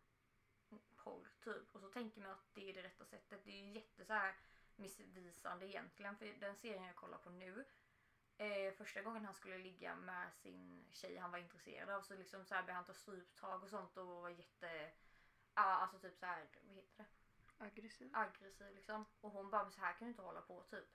[0.95, 3.45] porr typ och så tänker man att det är det rätta sättet.
[3.45, 4.35] Det är ju jätte så här
[4.77, 7.65] missvisande egentligen för den serien jag kollar på nu
[8.37, 12.45] eh, första gången han skulle ligga med sin tjej han var intresserad av så liksom
[12.45, 14.91] så här började han ta stryptag och sånt och var jätte
[15.55, 17.05] Ja, alltså typ så här, vad heter det?
[17.65, 18.09] Aggressiv.
[18.13, 19.05] Aggressiv liksom.
[19.21, 20.87] Och hon bara, men så här kan du inte hålla på typ.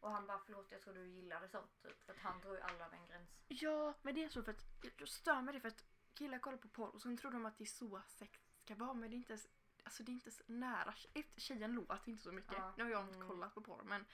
[0.00, 2.02] Och han bara, förlåt jag tror du gillade sånt typ.
[2.02, 3.30] För att han drog ju alla över en gräns.
[3.48, 4.64] Ja, men det är så för att
[4.98, 7.58] jag stör mig det för att killar kollar på porr och sen tror de att
[7.58, 9.46] det är så sex ska vara men det är inte ens,
[9.86, 10.94] alltså det är inte så nära.
[11.14, 12.52] Ett- Tjejen låter inte så mycket.
[12.52, 13.28] Ja, Nu har jag inte mm.
[13.28, 14.04] kollat på porr men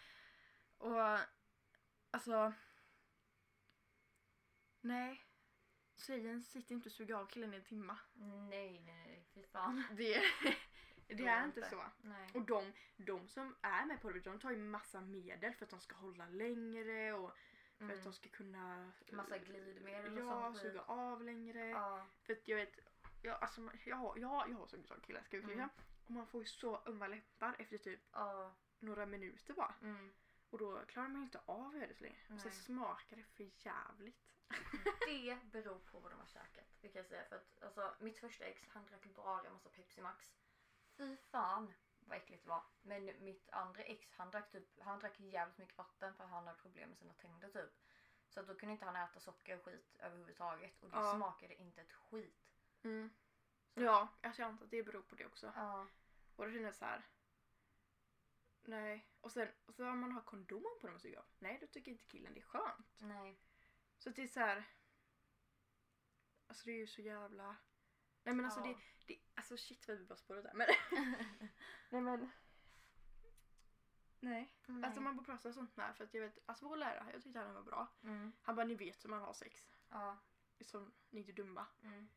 [0.78, 1.18] och
[2.11, 2.52] alltså
[4.80, 5.24] Nej.
[6.06, 7.98] Tjejen sitter inte och suger av killen i en timma.
[8.14, 9.26] Nej, nej, nej.
[9.35, 9.85] Fy fan.
[9.96, 10.22] Det,
[11.06, 11.82] det är inte så.
[12.00, 12.30] Nej.
[12.35, 15.70] Och de, de som är med på det, de tar ju massa medel för att
[15.70, 17.30] de ska hålla längre och
[17.78, 18.04] för att Mm.
[18.04, 20.62] de ska kunna Massa glidmedel och ja, sånt skit.
[20.72, 21.68] suga av längre.
[21.68, 22.06] Ja.
[22.22, 22.78] För att jag vet,
[23.22, 24.66] jag, alltså, jag, har, jag, har- jag har
[25.00, 25.68] killar, ska vi Mm.
[26.04, 28.54] Och man får ju så ömma läppar efter typ Ja.
[28.78, 29.74] några minuter bara.
[29.82, 30.12] Mm.
[30.50, 32.20] Och då klarar man inte av länge.
[32.35, 34.28] Och sen smakar det för jävligt.
[35.06, 36.64] Det beror på vad de har käkat.
[36.80, 37.24] Det kan jag säga.
[37.28, 40.32] För att alltså, mitt första ex han drack bara en massa Pepsi Max.
[40.96, 42.62] Fy fan vad äckligt det var.
[42.82, 46.58] Men mitt andra ex han drack, typ, han drack jävligt mycket vatten för han hade
[46.58, 47.70] problem med sina tänder typ.
[48.28, 50.82] Så då kunde inte han äta socker och skit överhuvudtaget.
[50.82, 51.14] Och det Ja.
[51.16, 52.51] smakade inte ett skit.
[53.74, 55.52] Ja, alltså jag antar att det beror på det också.
[55.56, 55.88] Ja.
[56.36, 57.06] Och då känner jag så här.
[58.64, 59.08] Nej.
[59.20, 61.24] Och sen och så om man har kondom på när man suger av.
[61.38, 62.96] Nej, då tycker inte killen det är skönt.
[62.98, 63.38] Nej.
[63.98, 64.64] Så det är så här.
[66.46, 67.56] Alltså det är ju så jävla...
[68.22, 68.66] Nej men alltså Ja.
[68.66, 69.20] det, det...
[69.34, 70.54] Alltså shit vad vi bara spårar där.
[70.54, 70.66] Men...
[71.90, 72.30] Nej men...
[74.20, 74.54] Nej.
[74.66, 74.84] Nej.
[74.84, 77.38] Alltså man bara pratar sånt här för att jag vet, alltså vår lärare, jag tyckte
[77.38, 77.88] han var bra.
[78.02, 78.32] Mm.
[78.42, 79.68] Han bara ni vet hur man har sex.
[79.88, 80.18] Ja.
[80.60, 81.66] Som ni är inte dumma.
[81.82, 82.08] Mm.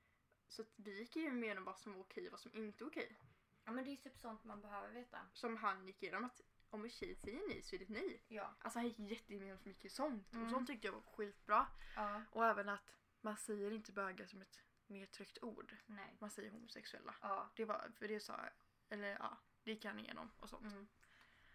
[0.48, 2.92] Så att vi gick ju igenom vad som var okej och vad som inte var
[2.92, 3.18] okej.
[3.66, 5.28] ja men det är typ sånt man behöver veta.
[5.34, 8.24] Som han gick igenom att om en tjej säger nej så är det nej.
[8.28, 8.56] Ja.
[8.60, 10.34] Alltså han gick jätteigenom så mycket sånt.
[10.34, 10.46] Mm.
[10.46, 11.68] Och sånt tyckte jag var skitbra.
[11.96, 12.22] Ja.
[12.32, 15.76] Och även att man säger inte bögar som ett nedtryckt ord.
[15.86, 16.18] Nej.
[16.20, 17.16] Man säger homosexuella.
[17.22, 17.52] Ja.
[17.56, 18.50] Det var, för det sa
[18.90, 20.74] eller ja, det gick han igenom och sånt.
[20.74, 20.88] Mm.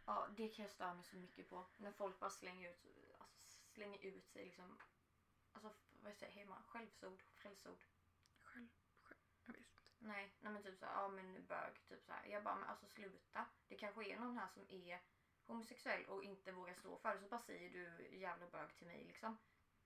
[0.05, 1.67] Ja, det kan jag störa mig så mycket på.
[1.77, 2.87] När folk bara slänger ut,
[3.19, 4.79] alltså, slänger ut sig liksom.
[5.53, 6.63] Alltså vad säger hemma?
[6.63, 7.23] Skällsord?
[7.35, 7.85] Skällsord?
[8.41, 8.69] Själv,
[9.03, 9.90] själv, jag vet inte.
[10.03, 12.27] Nej, nej men typ såhär, ja men bög, typ såhär.
[12.27, 13.47] Jag bara, men alltså sluta.
[13.69, 15.01] Det kanske är någon här som är
[15.47, 19.05] homosexuell och inte vågar stå för det så bara säger du jävla bög till mig
[19.05, 19.39] liksom.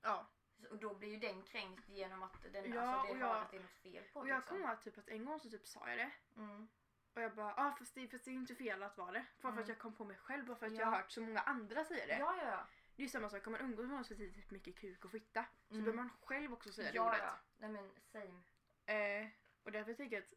[0.03, 0.27] Ja,
[0.63, 3.43] Så, och då blir ju den kränkt genom att den, Ja, alltså, det har jag-
[3.43, 4.57] att det är något fel på och det, jag liksom.
[4.59, 6.11] kommer ihåg typ att en gång så typ sa jag det.
[6.37, 6.69] Mm.
[7.15, 9.25] Och jag bara, ah, fast, det, fast det är inte fel att vara det.
[9.41, 9.63] Bara för Mm.
[9.63, 10.79] att jag kom på mig själv och för att Ja.
[10.81, 12.19] jag har hört så många andra säga det.
[12.19, 12.67] Ja, ja, ja.
[12.97, 15.05] Det är ju samma sak om man umgås med någon som säger typ mycket kuk
[15.05, 15.45] och fitta.
[15.69, 15.85] Så Mm.
[15.85, 17.21] behöver man själv också säga det ja, ordet.
[17.23, 17.37] ja.
[17.59, 18.43] Nej men same.
[18.87, 19.29] Eh,
[19.75, 20.35] därför tänker jag att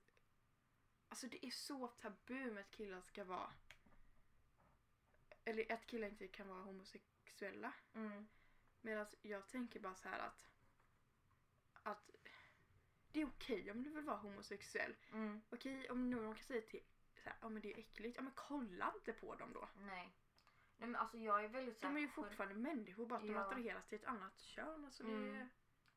[1.10, 3.54] alltså det är så tabu med att killar ska vara
[5.44, 7.74] eller att killar inte kan vara homosexuella.
[7.94, 8.28] Mm.
[8.82, 10.50] Medan jag tänker bara så här att
[11.84, 12.10] att
[13.12, 14.96] det är okej om du vill vara homosexuell.
[15.12, 15.42] Mm.
[15.50, 16.84] Okej om någon kan säga till
[17.24, 18.16] så ja men det är äckligt.
[18.18, 19.70] Ja men kolla inte på dem då.
[19.78, 20.14] Nej.
[20.78, 23.40] Nej men alltså jag är väldigt De är ju fortfarande människor bara att de Ja.
[23.46, 24.86] attraheras till ett annat kön.
[24.86, 25.36] Alltså det Mm.
[25.36, 25.50] är...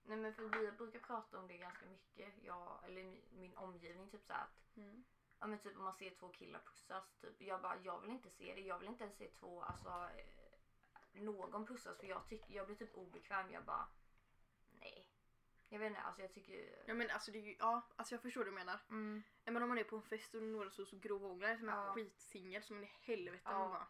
[0.02, 2.34] Nej men för vi brukar prata om det ganska mycket.
[2.42, 5.04] Jag, eller min, min omgivning typ såhär att Mm.
[5.38, 7.04] Ja men typ om man ser två killar pussas.
[7.20, 8.60] Typ, jag bara, jag vill inte se det.
[8.60, 12.76] Jag vill inte ens se två, alltså eh, någon pussas för jag tycker, jag blir
[12.76, 13.52] typ obekväm.
[13.52, 13.88] Jag bara,
[14.70, 15.06] nej.
[15.68, 16.82] Jag vet inte, alltså jag tycker...
[16.86, 18.80] Ja men alltså det är ju, ja alltså jag förstår vad du menar.
[18.88, 21.72] Mm, men om man är på en fest och några så, så grovhånglar som är
[21.86, 21.92] Ja.
[21.94, 23.42] skitsingel som en i helvete.
[23.44, 23.86] Ja.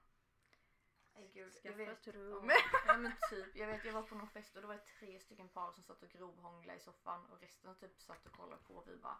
[1.20, 2.06] Man bara, nej, gud, jag skaffa vet.
[2.08, 2.50] ett rum.
[2.86, 5.20] Ja, men typ, jag vet jag var på någon fest och då var det tre
[5.20, 8.74] stycken par som satt och grovhånglade i soffan och resten typ satt och kollade på
[8.76, 9.18] och vi bara,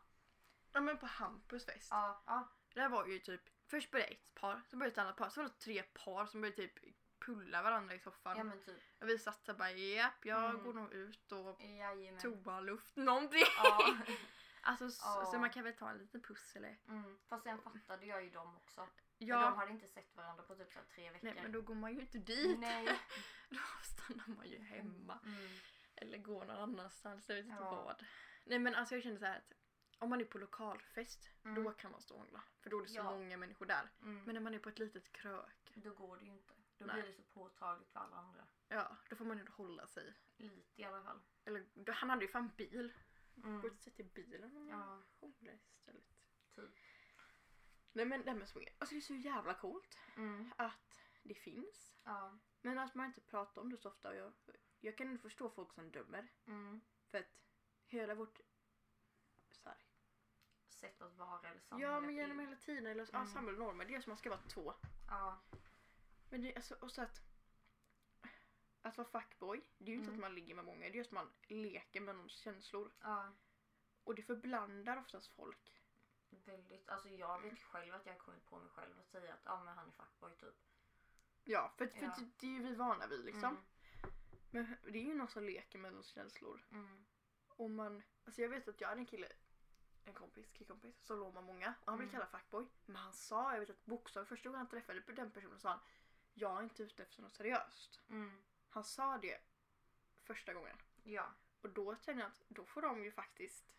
[0.73, 1.89] Ja men på Hampus fest.
[1.91, 5.31] ja, ja, Där var ju typ, först började ett par, så började ett annat par,
[5.31, 6.73] så var det tre par som började typ
[7.27, 8.37] pulla varandra i soffan.
[8.37, 10.65] ja men typ, Och vi satt där bara japp, jag Mm.
[10.65, 12.21] går nog ut och jajamän.
[12.21, 13.43] toaluft, någonting.
[13.57, 13.97] Ja.
[14.63, 15.25] Alltså så, Ja.
[15.33, 16.79] så man kan väl ta en liten puss eller?
[16.89, 17.19] Mm.
[17.29, 18.89] Fast sen fattade jag ju dem också.
[19.21, 21.25] För de Ja, hade inte sett varandra på typ så tre veckor.
[21.35, 22.59] nej men då går man ju inte dit.
[22.59, 22.87] Nej.
[23.51, 25.19] Då stannar man ju hemma.
[25.25, 25.49] Mm.
[25.97, 27.71] Eller går någon annanstans, jag vet inte Ja.
[27.85, 28.05] vad.
[28.45, 29.53] Nej men alltså jag känner så här att
[29.99, 31.65] om man är på lokalfest, Mm.
[31.65, 32.43] då kan man stå och hångla.
[32.61, 33.03] För då är det så Ja.
[33.05, 33.89] många människor där.
[34.03, 34.25] Mm.
[34.25, 36.55] Men när man är på ett litet krök, Då går det ju inte.
[36.79, 36.95] Då Nej.
[36.95, 38.47] blir det så påtagligt för alla andra.
[38.69, 40.15] ja då får man ju hålla sig.
[40.37, 41.21] Lite i alla fall.
[41.45, 42.93] Eller då, han hade ju fan bil.
[43.37, 43.65] Mm.
[43.65, 46.05] Och sätta i bilen och Ja, hångla istället.
[46.55, 46.71] typ.
[47.93, 50.53] Nej men det här med swinger, alltså det är så jävla coolt Mm.
[50.57, 51.95] att det finns.
[52.05, 52.39] Ja.
[52.63, 54.15] Men att man inte pratar om det så ofta.
[54.17, 54.33] Jag,
[54.81, 56.29] jag kan inte förstå folk som dömer.
[56.47, 56.81] Mm.
[57.11, 57.37] För att
[57.87, 58.41] hela vårt
[59.51, 59.79] så här,
[60.69, 61.91] Sätt att vara eller samhället.
[61.93, 63.21] Ja men genom hela tiden, eller Mm.
[63.21, 64.75] ja, samhällsnormer, det är som att man ska vara två.
[65.09, 65.41] Ja.
[66.31, 67.21] Men det alltså, och så att
[68.83, 70.15] att vara fuckboy, det är ju inte Mm.
[70.15, 72.93] att man ligger med många, det är just att man leker med någons känslor.
[73.01, 73.33] Ja.
[74.05, 75.80] Och det förblandar oftast folk.
[76.31, 76.89] Väldigt.
[76.89, 79.63] Alltså jag vet själv att jag har kommit på mig själv att säga att ja
[79.65, 80.55] men han är fuckboy typ.
[81.45, 82.15] Ja, för, för Ja.
[82.19, 83.45] det- det är ju vi vana vid liksom.
[83.51, 83.63] Mm.
[84.51, 86.67] Men det är ju någon som leker med någons känslor.
[86.71, 87.05] Mm.
[87.49, 89.29] Och man, alltså jag vet att jag hade en kille,
[90.05, 91.75] en kompis, killkompis, som låg med många.
[91.81, 92.21] Och han blev Mm.
[92.21, 92.67] kallad fuckboy.
[92.87, 95.81] Men han sa, jag vet att bokstavligt första gången han träffade den personen sa han
[96.35, 98.01] jag är inte ute efter något seriöst.
[98.09, 98.43] Mm.
[98.69, 99.41] Han sa det
[100.23, 100.77] första gången.
[101.03, 101.33] Ja.
[101.61, 103.73] Och då känner jag att då får de ju faktiskt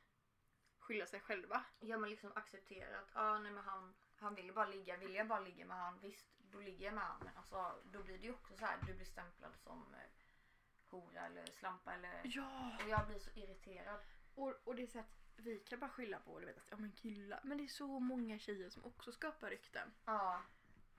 [0.92, 1.64] skylla sig själva.
[1.80, 4.98] Ja men liksom acceptera att ah, nej, men han, han vill bara ligga.
[4.98, 7.22] Vill jag bara ligga med han, visst då ligger jag med han.
[7.26, 10.10] Men alltså, då blir det ju också så här, du blir stämplad som eh,
[10.90, 12.22] hora eller slampa eller...
[12.24, 12.78] Ja!
[12.84, 14.00] Och jag blir så irriterad.
[14.36, 16.78] Och, och det är så att vi kan bara skylla på du vet, att ja,
[16.78, 17.40] men killar.
[17.44, 19.92] Men det är så många tjejer som också skapar rykten.
[20.06, 20.42] Ja.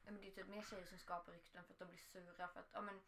[0.05, 2.49] Ja, men det är typ mer tjejer som skapar rykten för att de blir sura
[2.49, 3.01] för att ja, men,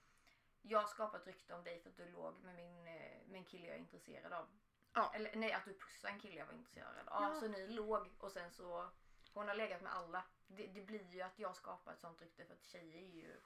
[0.63, 3.45] jag har skapat rykte om dig för att du låg med min, eh, med en
[3.45, 4.49] kille jag är intresserad av.
[4.95, 5.13] Ja.
[5.15, 7.05] Eller nej, att du pussade en kille jag var intresserad av.
[7.07, 7.35] Ja.
[7.35, 7.41] Ja.
[7.41, 8.91] Så ni låg och sen så
[9.33, 10.25] hon har legat med alla.
[10.47, 13.41] Det, det blir ju att jag skapar ett sånt rykte för att tjejer är ju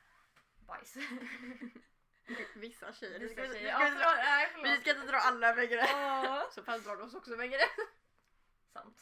[0.67, 0.97] bajs.
[2.55, 3.19] Vissa tjejer.
[3.19, 3.79] Vissa vi, ska, tjejer.
[3.79, 6.01] vi, Ja, ska, dra, Nej, vi ska inte dra alla över gränsen.
[6.01, 6.49] Ja.
[6.53, 7.87] Så fast drar du oss också över gränsen.
[8.73, 9.01] Sant.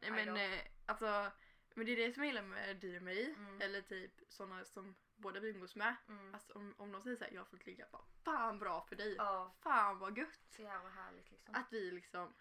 [0.00, 1.30] Nej men eh, alltså.
[1.74, 3.34] Men det är det som jag gillar med dig och mig.
[3.34, 3.60] Mm.
[3.60, 5.96] Eller typ sådana som båda vi umgås med.
[6.08, 6.34] Mm.
[6.34, 7.86] Alltså om, om någon säger såhär, jag har fått ligga.
[7.92, 9.14] Bara, Fan bra för dig.
[9.18, 10.40] Ja, Fan vad gött.
[10.50, 11.54] så jävla härligt liksom.
[11.54, 12.34] Att vi liksom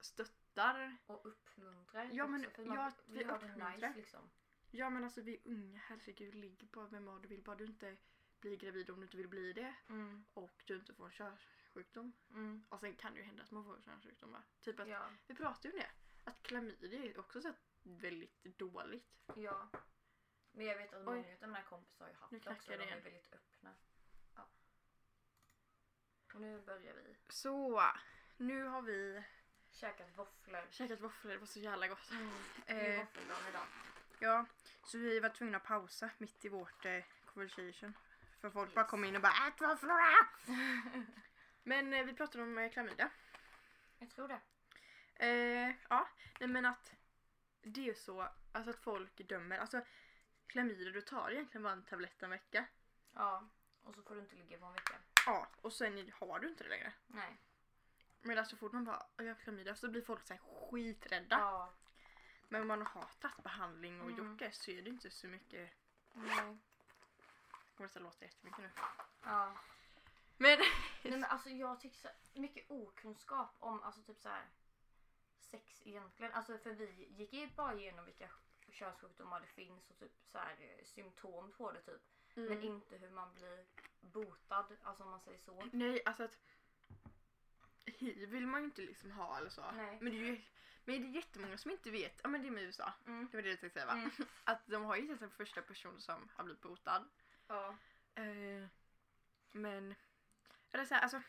[0.00, 0.96] stöttar.
[1.06, 3.70] Och uppmuntrar Ja, men- också, man ja, vi det uppmuntrar.
[3.76, 4.30] nice liksom.
[4.70, 7.42] Ja men alltså vi är unga, herregud ligg bara med vad du vill.
[7.42, 7.96] Bara du inte
[8.40, 9.74] blir gravid om du inte vill bli det.
[9.88, 10.24] Mm.
[10.34, 12.12] Och du inte får en körsjukdom.
[12.30, 12.64] Mm.
[12.68, 14.42] Och sen kan det ju hända att man får könssjukdomar.
[14.60, 15.90] Typ att, Ja, vi pratade ju om det.
[16.30, 19.06] Att klamydia är också så väldigt dåligt.
[19.36, 19.68] ja.
[20.56, 21.04] Men jag vet att Oj.
[21.04, 22.64] många av mina kompisar har ju haft Nu det också.
[22.64, 23.02] knackar De det är igen.
[23.04, 23.70] väldigt öppna.
[24.36, 24.48] Ja.
[26.34, 27.16] Och nu börjar vi.
[27.28, 27.82] Så,
[28.36, 29.22] nu har vi
[29.70, 30.66] Käkat våfflor.
[30.70, 32.10] käkat våfflor, det var så jävla gott.
[32.10, 32.30] Mm.
[32.66, 33.66] Det är Eh, våffeldagen idag.
[34.20, 34.46] ja,
[34.84, 37.94] så vi var tvungna att pausa mitt i vårt eh, conversation.
[38.40, 38.90] För folk bara Yes.
[38.90, 40.28] kom in och bara ät våfflorna!
[41.62, 43.10] Men eh, vi pratade om eh, klamydia.
[43.98, 44.40] Jag tror det.
[45.26, 46.08] Eh, ja,
[46.40, 46.92] nej men att
[47.62, 49.58] det är ju så alltså att folk dömer.
[49.58, 49.80] Alltså
[50.46, 52.66] klamydia, du tar egentligen bara en tablett en vecka.
[53.14, 53.48] Ja.
[53.82, 54.94] Och så får du inte ligga på en vecka.
[55.26, 56.92] Ja, och sen har du inte det längre.
[57.06, 57.36] Nej.
[58.20, 60.40] Men alltså så fort man bara "Åh, jag har klamydia så blir folk så här
[60.40, 61.38] skiträdda.
[61.38, 61.72] Ja.
[62.48, 64.30] Men om man har tagit behandling och Mm.
[64.30, 65.70] gjort det så är det inte så mycket.
[66.12, 66.58] Nej.
[67.76, 68.70] kommer det låta jättemycket nu.
[69.24, 69.58] Ja.
[70.36, 70.58] Men
[71.02, 74.46] Nej men alltså jag tycker så mycket okunskap om alltså typ så här
[75.38, 76.32] sex egentligen.
[76.32, 78.28] Alltså för vi gick ju bara igenom vilka
[78.76, 82.02] könssjukdomar det finns och typ så här eh, symptom på det typ.
[82.34, 82.62] Men mm.
[82.62, 83.64] inte hur man blir
[84.00, 85.68] botad, alltså om man säger så.
[85.72, 86.38] nej alltså att
[87.84, 89.64] hiv vill man ju inte liksom ha eller så.
[89.76, 89.98] Nej.
[90.00, 90.40] Men det är ju
[90.84, 92.20] men det är jättemånga som inte vet.
[92.22, 92.92] Ja men det är med USA.
[93.06, 93.28] Mm.
[93.30, 93.92] Det var det jag tänkte säga va?
[93.92, 94.10] Mm.
[94.44, 97.08] Att de har ju den första person som har blivit botad.
[97.46, 97.76] Ja.
[98.14, 98.68] Eh,
[99.52, 99.94] men,
[100.72, 101.22] eller så här, alltså,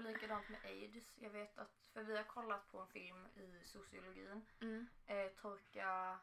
[0.00, 1.18] Och likadant med aids.
[1.18, 4.46] Jag vet att, för vi har kollat på en film i sociologin.
[4.60, 6.18] mm, Eh, torka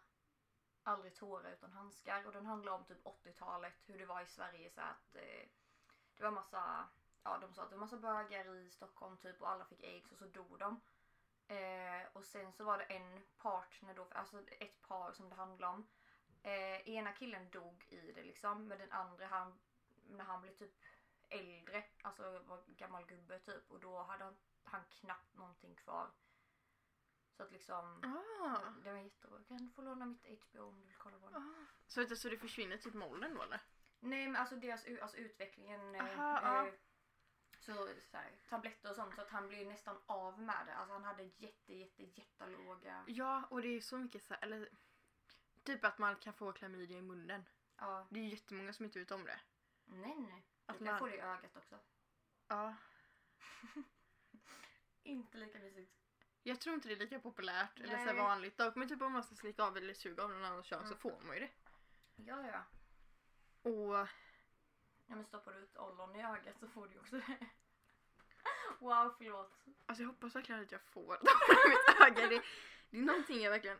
[0.83, 2.25] aldrig tårar utan handskar.
[2.25, 3.73] Och den handlar om typ 80-talet.
[3.85, 5.47] Hur det var i Sverige så att eh,
[6.17, 6.87] det var massa,
[7.23, 10.11] ja de sa att det var massa bögar i Stockholm typ och alla fick aids
[10.11, 10.81] och så dog de.
[11.55, 15.73] Eh, och sen så var det en partner då, alltså ett par som det handlade
[15.73, 15.87] om.
[16.43, 19.59] Eh, ena killen dog i det liksom men den andra han,
[20.09, 20.83] när han blev typ
[21.29, 26.11] äldre, alltså var gammal gubbe typ och då hade han, han knappt någonting kvar.
[27.37, 29.39] Så att liksom ah, det var jättebra.
[29.47, 31.37] Kan du få låna mitt HBO om du vill kolla på det?
[31.37, 31.65] ah.
[31.87, 33.61] Så, du, så det försvinner typ med åldern då eller?
[33.99, 35.95] Nej men alltså deras alltså utvecklingen.
[35.95, 36.73] eh, Aha, eh,
[37.59, 37.73] Så,
[38.11, 40.75] så här, tabletter och sånt så att han blev nästan av med det.
[40.75, 43.03] Alltså han hade jätte jätte jättelåga.
[43.07, 44.69] Ja, och det är så mycket så här, eller
[45.63, 47.43] typ att man kan få klamydia i munnen.
[47.77, 48.07] Ja.
[48.09, 49.39] Det är ju jättemånga som inte vet om det.
[49.85, 50.45] Nej nej.
[50.67, 51.79] Du Att kan man- få det i ögat också.
[52.47, 52.75] Ja.
[55.03, 55.91] Inte lika mysigt.
[56.43, 58.15] Jag tror inte det är lika populärt eller så Nej.
[58.15, 58.75] vanligt dock.
[58.75, 60.97] Men typ om man ska slicka av eller suga av någon annans kön så Mm.
[60.97, 61.49] får man ju det.
[62.15, 62.63] Ja ja.
[63.71, 64.07] Och
[65.09, 67.37] Ja men stoppar du ut ollon i ögat så får du också det.
[68.79, 69.53] Wow förlåt.
[69.85, 71.17] alltså jag hoppas verkligen att jag får
[71.69, 72.27] mitt öga.
[72.29, 72.41] Det,
[72.89, 73.79] det är någonting jag verkligen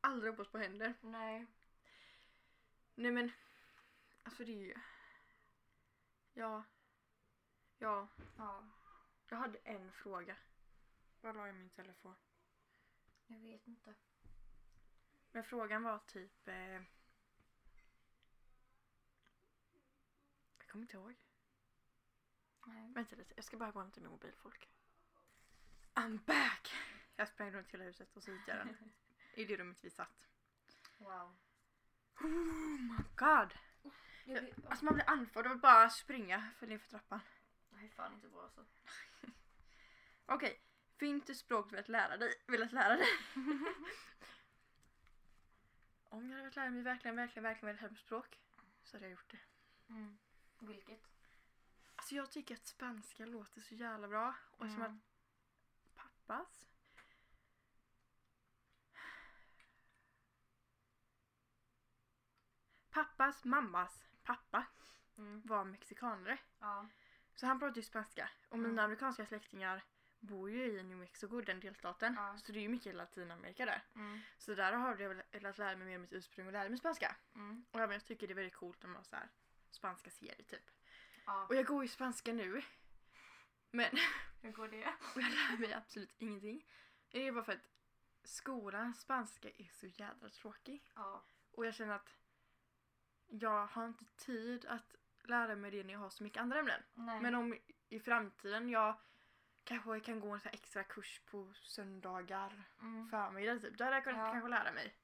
[0.00, 0.94] aldrig hoppas på händer.
[1.00, 1.46] Nej.
[2.94, 3.32] Nej men,
[4.22, 4.74] alltså det är ju...
[6.34, 6.64] Ja.
[7.78, 8.08] Ja.
[8.36, 8.64] Ja.
[9.28, 10.36] Jag hade en fråga.
[11.20, 12.14] Var la jag min telefon?
[13.26, 13.94] Jag vet inte.
[15.32, 16.48] Men frågan var typ...
[16.48, 16.82] Eh...
[20.58, 21.26] Jag kommer inte ihåg.
[22.66, 22.92] Nej.
[22.92, 24.68] Vänta lite, jag ska bara gå och hämta min mobilfolk.
[25.94, 26.72] I'm back!
[27.16, 28.92] Jag sprang runt hela huset och så hittade jag den.
[29.34, 30.28] I det rummet vi satt.
[30.98, 31.36] Wow.
[32.20, 33.54] Oh my god!
[34.24, 37.20] Jag blir, Alltså man blir andfådd och vill bara springa för ner för trappan.
[37.84, 38.64] är fan inte bra alltså.
[40.26, 40.60] Okej,
[40.96, 42.34] finns språk du velat lära dig?
[42.46, 43.06] Velat lära dig?
[46.04, 48.38] Om jag hade velat lära mig verkligen, verkligen, verkligen velat lära mig språk
[48.84, 49.38] så hade jag gjort det.
[49.88, 50.18] Mm.
[50.58, 51.00] Vilket?
[51.96, 54.34] Alltså jag tycker att spanska låter så jävla bra.
[54.50, 55.00] Och som att Mm.
[55.94, 56.66] pappas
[62.90, 64.66] Pappas mammas pappa
[65.18, 65.42] Mm.
[65.44, 66.38] var mexikanare.
[66.60, 66.86] Ja.
[67.34, 68.30] Så han pratade ju spanska.
[68.48, 68.84] Och mina Mm.
[68.84, 69.82] amerikanska släktingar
[70.20, 72.14] bor ju i New Mexico, den delstaten.
[72.14, 72.38] Ja.
[72.38, 73.82] Så det är ju mycket Latinamerika där.
[73.94, 74.20] Mm.
[74.38, 77.16] Så där har jag velat lära mig mer om mitt ursprung och lära mig spanska.
[77.34, 77.64] Mm.
[77.70, 79.28] Och även jag tycker det är väldigt coolt när man så här
[79.70, 80.70] spanska serier typ.
[81.26, 81.46] Ja.
[81.46, 82.62] Och jag går ju spanska nu.
[83.70, 83.90] Men
[84.42, 84.94] Hur går det?
[85.14, 86.66] och jag lär mig absolut ingenting.
[87.10, 87.68] Det är bara för att
[88.24, 90.90] skolans spanska är så jädra tråkig.
[90.94, 91.24] Ja.
[91.52, 92.08] Och jag känner att
[93.40, 96.82] jag har inte tid att lära mig det när jag har så mycket andra ämnen.
[96.94, 97.20] Nej.
[97.20, 98.96] Men om i framtiden jag
[99.64, 103.08] kanske kan gå en här extra kurs på söndagar, Mm.
[103.08, 103.78] förmiddag typ.
[103.78, 104.32] Då hade jag kunnat Ja.
[104.32, 104.94] kanske lära mig.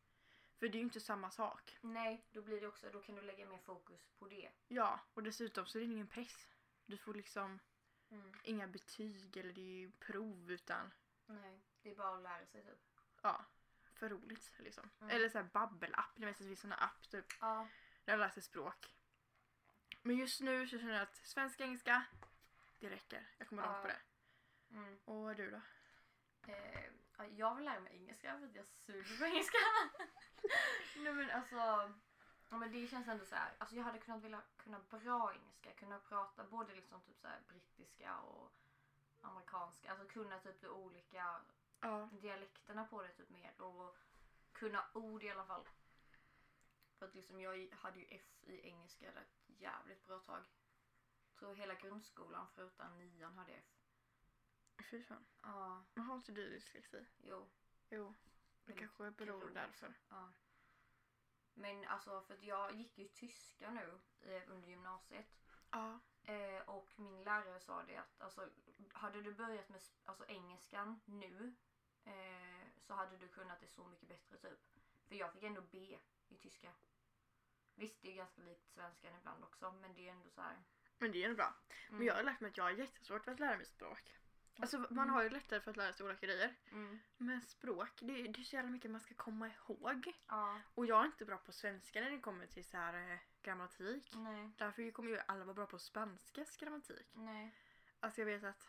[0.59, 1.79] För det är ju inte samma sak.
[1.81, 4.51] Nej, då blir det också, då kan du lägga mer fokus på det.
[4.69, 6.49] Ja, och dessutom så är det ingen press.
[6.87, 7.59] Du får liksom
[8.11, 8.33] Mm.
[8.43, 10.93] inga betyg eller det är ju prov utan
[11.27, 12.79] Nej, det är bara att lära sig typ.
[13.23, 13.45] ja,
[13.95, 14.91] för roligt liksom.
[15.01, 15.17] Mm.
[15.17, 17.27] Eller såhär babbelapp, det finns en sån här app typ.
[17.41, 17.69] Ja.
[18.09, 18.95] Där jag läser språk.
[20.03, 22.05] Men just nu så känner jag att svenska, engelska,
[22.81, 23.27] det räcker.
[23.39, 23.83] Jag kommer långt Ja.
[23.83, 24.01] på det.
[24.77, 24.99] Mm.
[25.05, 25.61] Och du då?
[26.53, 26.85] Eh,
[27.19, 29.59] ja, jag vill lära mig engelska för att jag suger på engelska.
[30.97, 31.57] Nej men alltså,
[32.51, 33.55] ja, men det känns ändå så här.
[33.59, 37.41] Alltså jag hade kunnat vilja kunna bra engelska, kunna prata både liksom typ så här
[37.49, 38.53] brittiska och
[39.21, 39.91] amerikanska.
[39.91, 41.41] Alltså kunna typ de olika
[41.81, 42.09] Ja.
[42.13, 43.97] dialekterna på det typ mer och
[44.53, 45.69] kunna ord i alla fall.
[46.99, 50.43] För att liksom jag hade ju F i engelska ett jävligt bra tag.
[51.39, 53.65] tror hela grundskolan förutom nian hade F.
[54.91, 55.27] Fy fan.
[55.43, 57.07] Ja, Men har inte du dyslexi?
[57.23, 57.49] jo.
[57.91, 58.15] Jo.
[58.65, 59.95] Det kanske beror därför.
[60.09, 60.33] Ja.
[61.55, 65.27] Men alltså för att jag gick ju tyska nu eh, under gymnasiet.
[65.71, 65.99] Ja.
[66.23, 68.49] Eh, och min lärare sa det att alltså,
[68.93, 71.55] hade du börjat med alltså, engelskan nu
[72.05, 74.59] eh, så hade du kunnat det så mycket bättre typ.
[75.09, 76.73] För jag fick ändå B i tyska.
[77.75, 80.57] Visst det är ganska likt svenskan ibland också men det är ändå så här.
[80.99, 81.55] Men det är ändå bra.
[81.89, 81.99] Mm.
[81.99, 84.15] Men jag har lärt mig att jag har jättesvårt för att lära mig språk.
[84.61, 85.11] Alltså man Mm.
[85.11, 86.57] har ju lättare för att lära sig olika grejer.
[86.73, 86.99] Mm.
[87.17, 90.13] Men språk, det, det är så jävla mycket man ska komma ihåg.
[90.29, 93.19] Ja, Och jag är inte bra på svenska när det kommer till så här eh,
[93.43, 94.13] grammatik.
[94.17, 97.11] nej, Därför kommer ju alla vara bra på spanskas grammatik.
[97.15, 97.55] nej.
[98.01, 98.69] Alltså jag vet att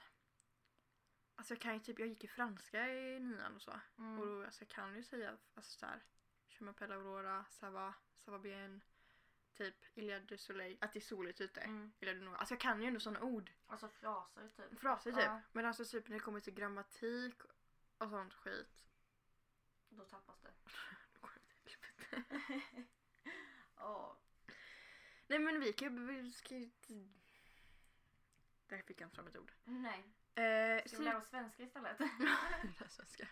[1.35, 3.79] Alltså jag kan ju typ, jag gick i franska i nian och så.
[3.97, 4.19] Mm.
[4.19, 6.03] Och då, alltså jag kan ju säga alltså såhär
[6.59, 7.93] Je m'appelle Aurora, ça va,
[8.25, 8.79] ça va bien.
[9.55, 11.61] Typ Il y du soleil, att det är soligt ute.
[11.61, 11.91] Mm.
[11.99, 12.37] Il y a du noir.
[12.37, 13.51] Alltså jag kan ju ändå sådana ord.
[13.67, 14.79] Alltså fraser typ.
[14.79, 15.23] Fraser typ.
[15.23, 17.41] Ja, Men alltså typ när det kommer till grammatik
[17.97, 18.85] och sånt skit.
[19.89, 20.51] då tappas det.
[21.13, 22.87] Då går det till helvete.
[23.75, 24.17] Ja.
[25.27, 26.31] Nej men vi kan ju...
[28.67, 29.51] Där fick jag inte fram ett ord.
[29.63, 30.03] Nej.
[30.35, 31.97] Eh, Ska vi lära oss svenska istället?
[32.89, 33.27] Svenska.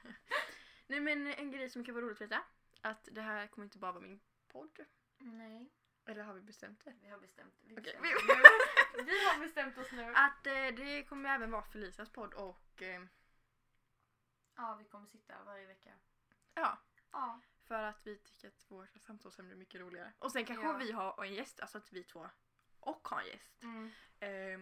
[0.88, 2.44] Nej men en grej som kan vara roligt att veta.
[2.82, 4.80] Att det här kommer inte bara vara min podd.
[5.18, 5.72] Nej.
[6.06, 6.94] Eller har vi bestämt det?
[7.02, 8.22] Vi har bestämt vi, bestämmer vi- oss
[8.98, 9.04] nu.
[9.04, 10.14] vi har bestämt oss nu.
[10.16, 13.02] Att eh, det kommer även vara Felicias podd och eh,
[14.56, 15.94] Ja, vi kommer sitta varje vecka.
[16.54, 16.78] ja.
[17.12, 17.42] Ja.
[17.64, 20.14] För att vi tycker att vårt samtalsämne är mycket roligare.
[20.20, 20.78] Och sen kanske Ja.
[20.78, 22.30] vi har en gäst, alltså att vi två
[22.80, 23.64] och har en gäst.
[23.64, 23.86] Mm.
[24.20, 24.60] Eh,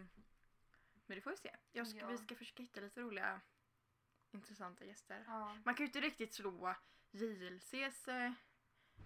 [1.05, 1.49] men det får vi se.
[1.85, 2.07] Ska, Ja.
[2.07, 3.41] Vi ska försöka hitta lite roliga
[4.31, 5.23] intressanta gäster.
[5.27, 5.57] ja.
[5.65, 6.75] Man kan ju inte riktigt slå
[7.15, 8.31] JLCs eh,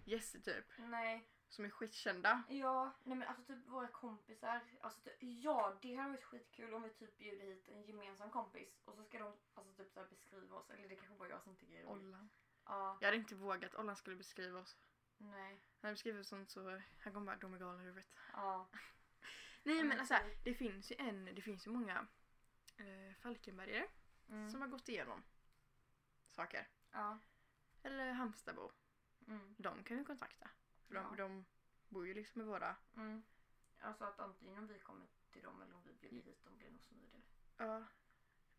[0.05, 0.65] gäster typ.
[0.77, 1.29] Nej.
[1.49, 2.43] Som är skitkända.
[2.49, 4.61] Ja, nej men alltså typ våra kompisar.
[4.81, 8.81] Alltså typ, ja, det hade varit skitkul om vi typ bjuder hit en gemensam kompis
[8.85, 10.69] och så ska de alltså typ så här beskriva oss.
[10.69, 12.03] Eller det kanske bara jag som tycker det är roligt.
[12.05, 12.29] Ollan.
[12.65, 14.77] Ja, Jag hade inte vågat Ollan skulle beskriva oss.
[15.17, 15.51] nej.
[15.51, 18.09] Han hade beskrivit sånt så han kommer bara de är galna i huvudet.
[18.33, 18.69] Ja.
[19.63, 20.43] Nej men men alltså typ.
[20.43, 22.07] det finns ju en, det finns ju många
[22.77, 23.87] eh, Falkenbergare
[24.29, 24.49] Mm.
[24.49, 25.23] som har gått igenom
[26.31, 26.67] saker.
[26.91, 27.19] Ja.
[27.83, 28.71] Eller Halmstadbo.
[29.27, 29.55] Mm.
[29.57, 30.49] De kan vi kontakta.
[30.87, 31.15] För de, Ja.
[31.23, 31.45] de
[31.89, 32.75] bor ju liksom i våra...
[32.95, 33.23] Mm.
[33.81, 36.69] Alltså att antingen om vi kommer till dem eller om vi bjuder hit dem blir
[36.71, 37.21] nog smidigare.
[37.57, 37.83] Ja.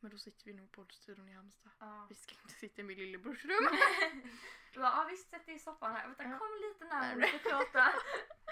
[0.00, 1.72] Men då sitter vi nog i poddstudion i Halmstad.
[1.78, 2.06] Ja.
[2.08, 3.68] Vi ska inte sitta i min lillebrors rum.
[4.72, 6.06] Du bara, ja visst sätt dig i soffan här.
[6.06, 6.38] Vänta, Ja.
[6.38, 7.92] kom lite närmare vi ska prata.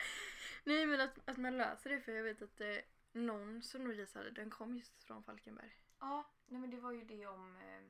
[0.65, 2.77] Nej men att, att man löser det för jag vet att eh,
[3.13, 5.81] någon som Louise hade den kom just från Falkenberg.
[6.01, 7.83] ja, nej men det var ju det om eh,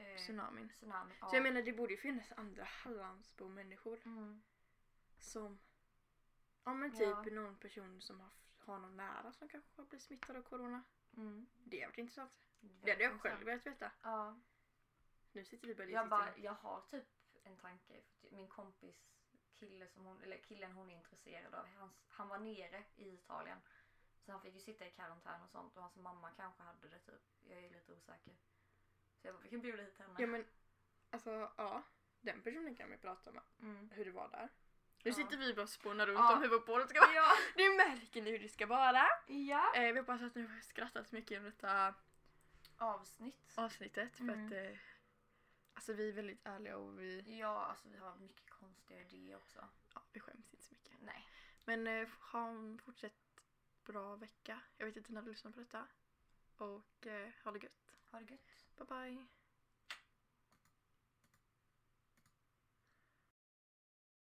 [0.00, 0.68] eh, Tsunamin.
[0.68, 1.14] tsunami.
[1.20, 1.28] Ja.
[1.28, 4.42] Så jag menar det borde ju finnas andra Hallandsbo-människor mm.
[5.18, 5.58] som
[6.64, 7.24] Ja men typ Ja.
[7.32, 10.82] någon person som har, har någon nära som kanske har blivit smittad av corona.
[11.16, 11.46] Mm.
[11.64, 12.32] Det har varit intressant.
[12.60, 13.92] Det hade jag själv velat veta.
[14.02, 14.40] Ja.
[15.32, 17.06] Nu sitter vi bara Jag, bara, jag har typ
[17.42, 18.02] en tanke.
[18.20, 19.10] För min kompis
[19.58, 21.66] kille som hon, eller killen hon är intresserad av.
[21.78, 23.58] Han, han var nere i Italien
[24.20, 26.98] Så han fick ju sitta i karantän och sånt och hans mamma kanske hade det
[26.98, 27.22] typ.
[27.48, 28.34] Jag är lite osäker.
[29.20, 30.14] Så jag bara, vi kan bjuda hit henne.
[30.18, 30.46] Ja men
[31.10, 31.82] alltså ja,
[32.20, 33.42] den personen kan vi prata med.
[33.62, 33.90] Mm.
[33.90, 34.48] Hur det var där.
[35.04, 35.14] Nu Ja.
[35.14, 36.36] sitter vi bara och spånar runt Ja.
[36.36, 37.12] om hur vårt bål ska vara.
[37.12, 37.32] Ja!
[37.56, 39.06] Nu märker ni hur det ska vara.
[39.26, 39.74] ja.
[39.74, 41.94] Eh, vi hoppas att ni har skrattat mycket under detta
[42.76, 43.54] Avsnitt.
[43.56, 44.16] avsnittet.
[44.16, 44.46] För Mm.
[44.46, 44.78] att eh,
[45.74, 49.68] alltså vi är väldigt ärliga och vi, Ja, alltså vi har mycket konstiga idéer också.
[49.94, 51.00] ja, vi skäms inte så mycket.
[51.00, 51.26] Nej.
[51.64, 53.12] Men eh, ha en fortsatt
[53.84, 54.60] bra vecka.
[54.76, 55.86] Jag vet inte när du lyssnar på detta.
[56.56, 57.96] Och eh, ha det gött.
[58.10, 58.66] Ha det gött.
[58.80, 59.39] Bye bye.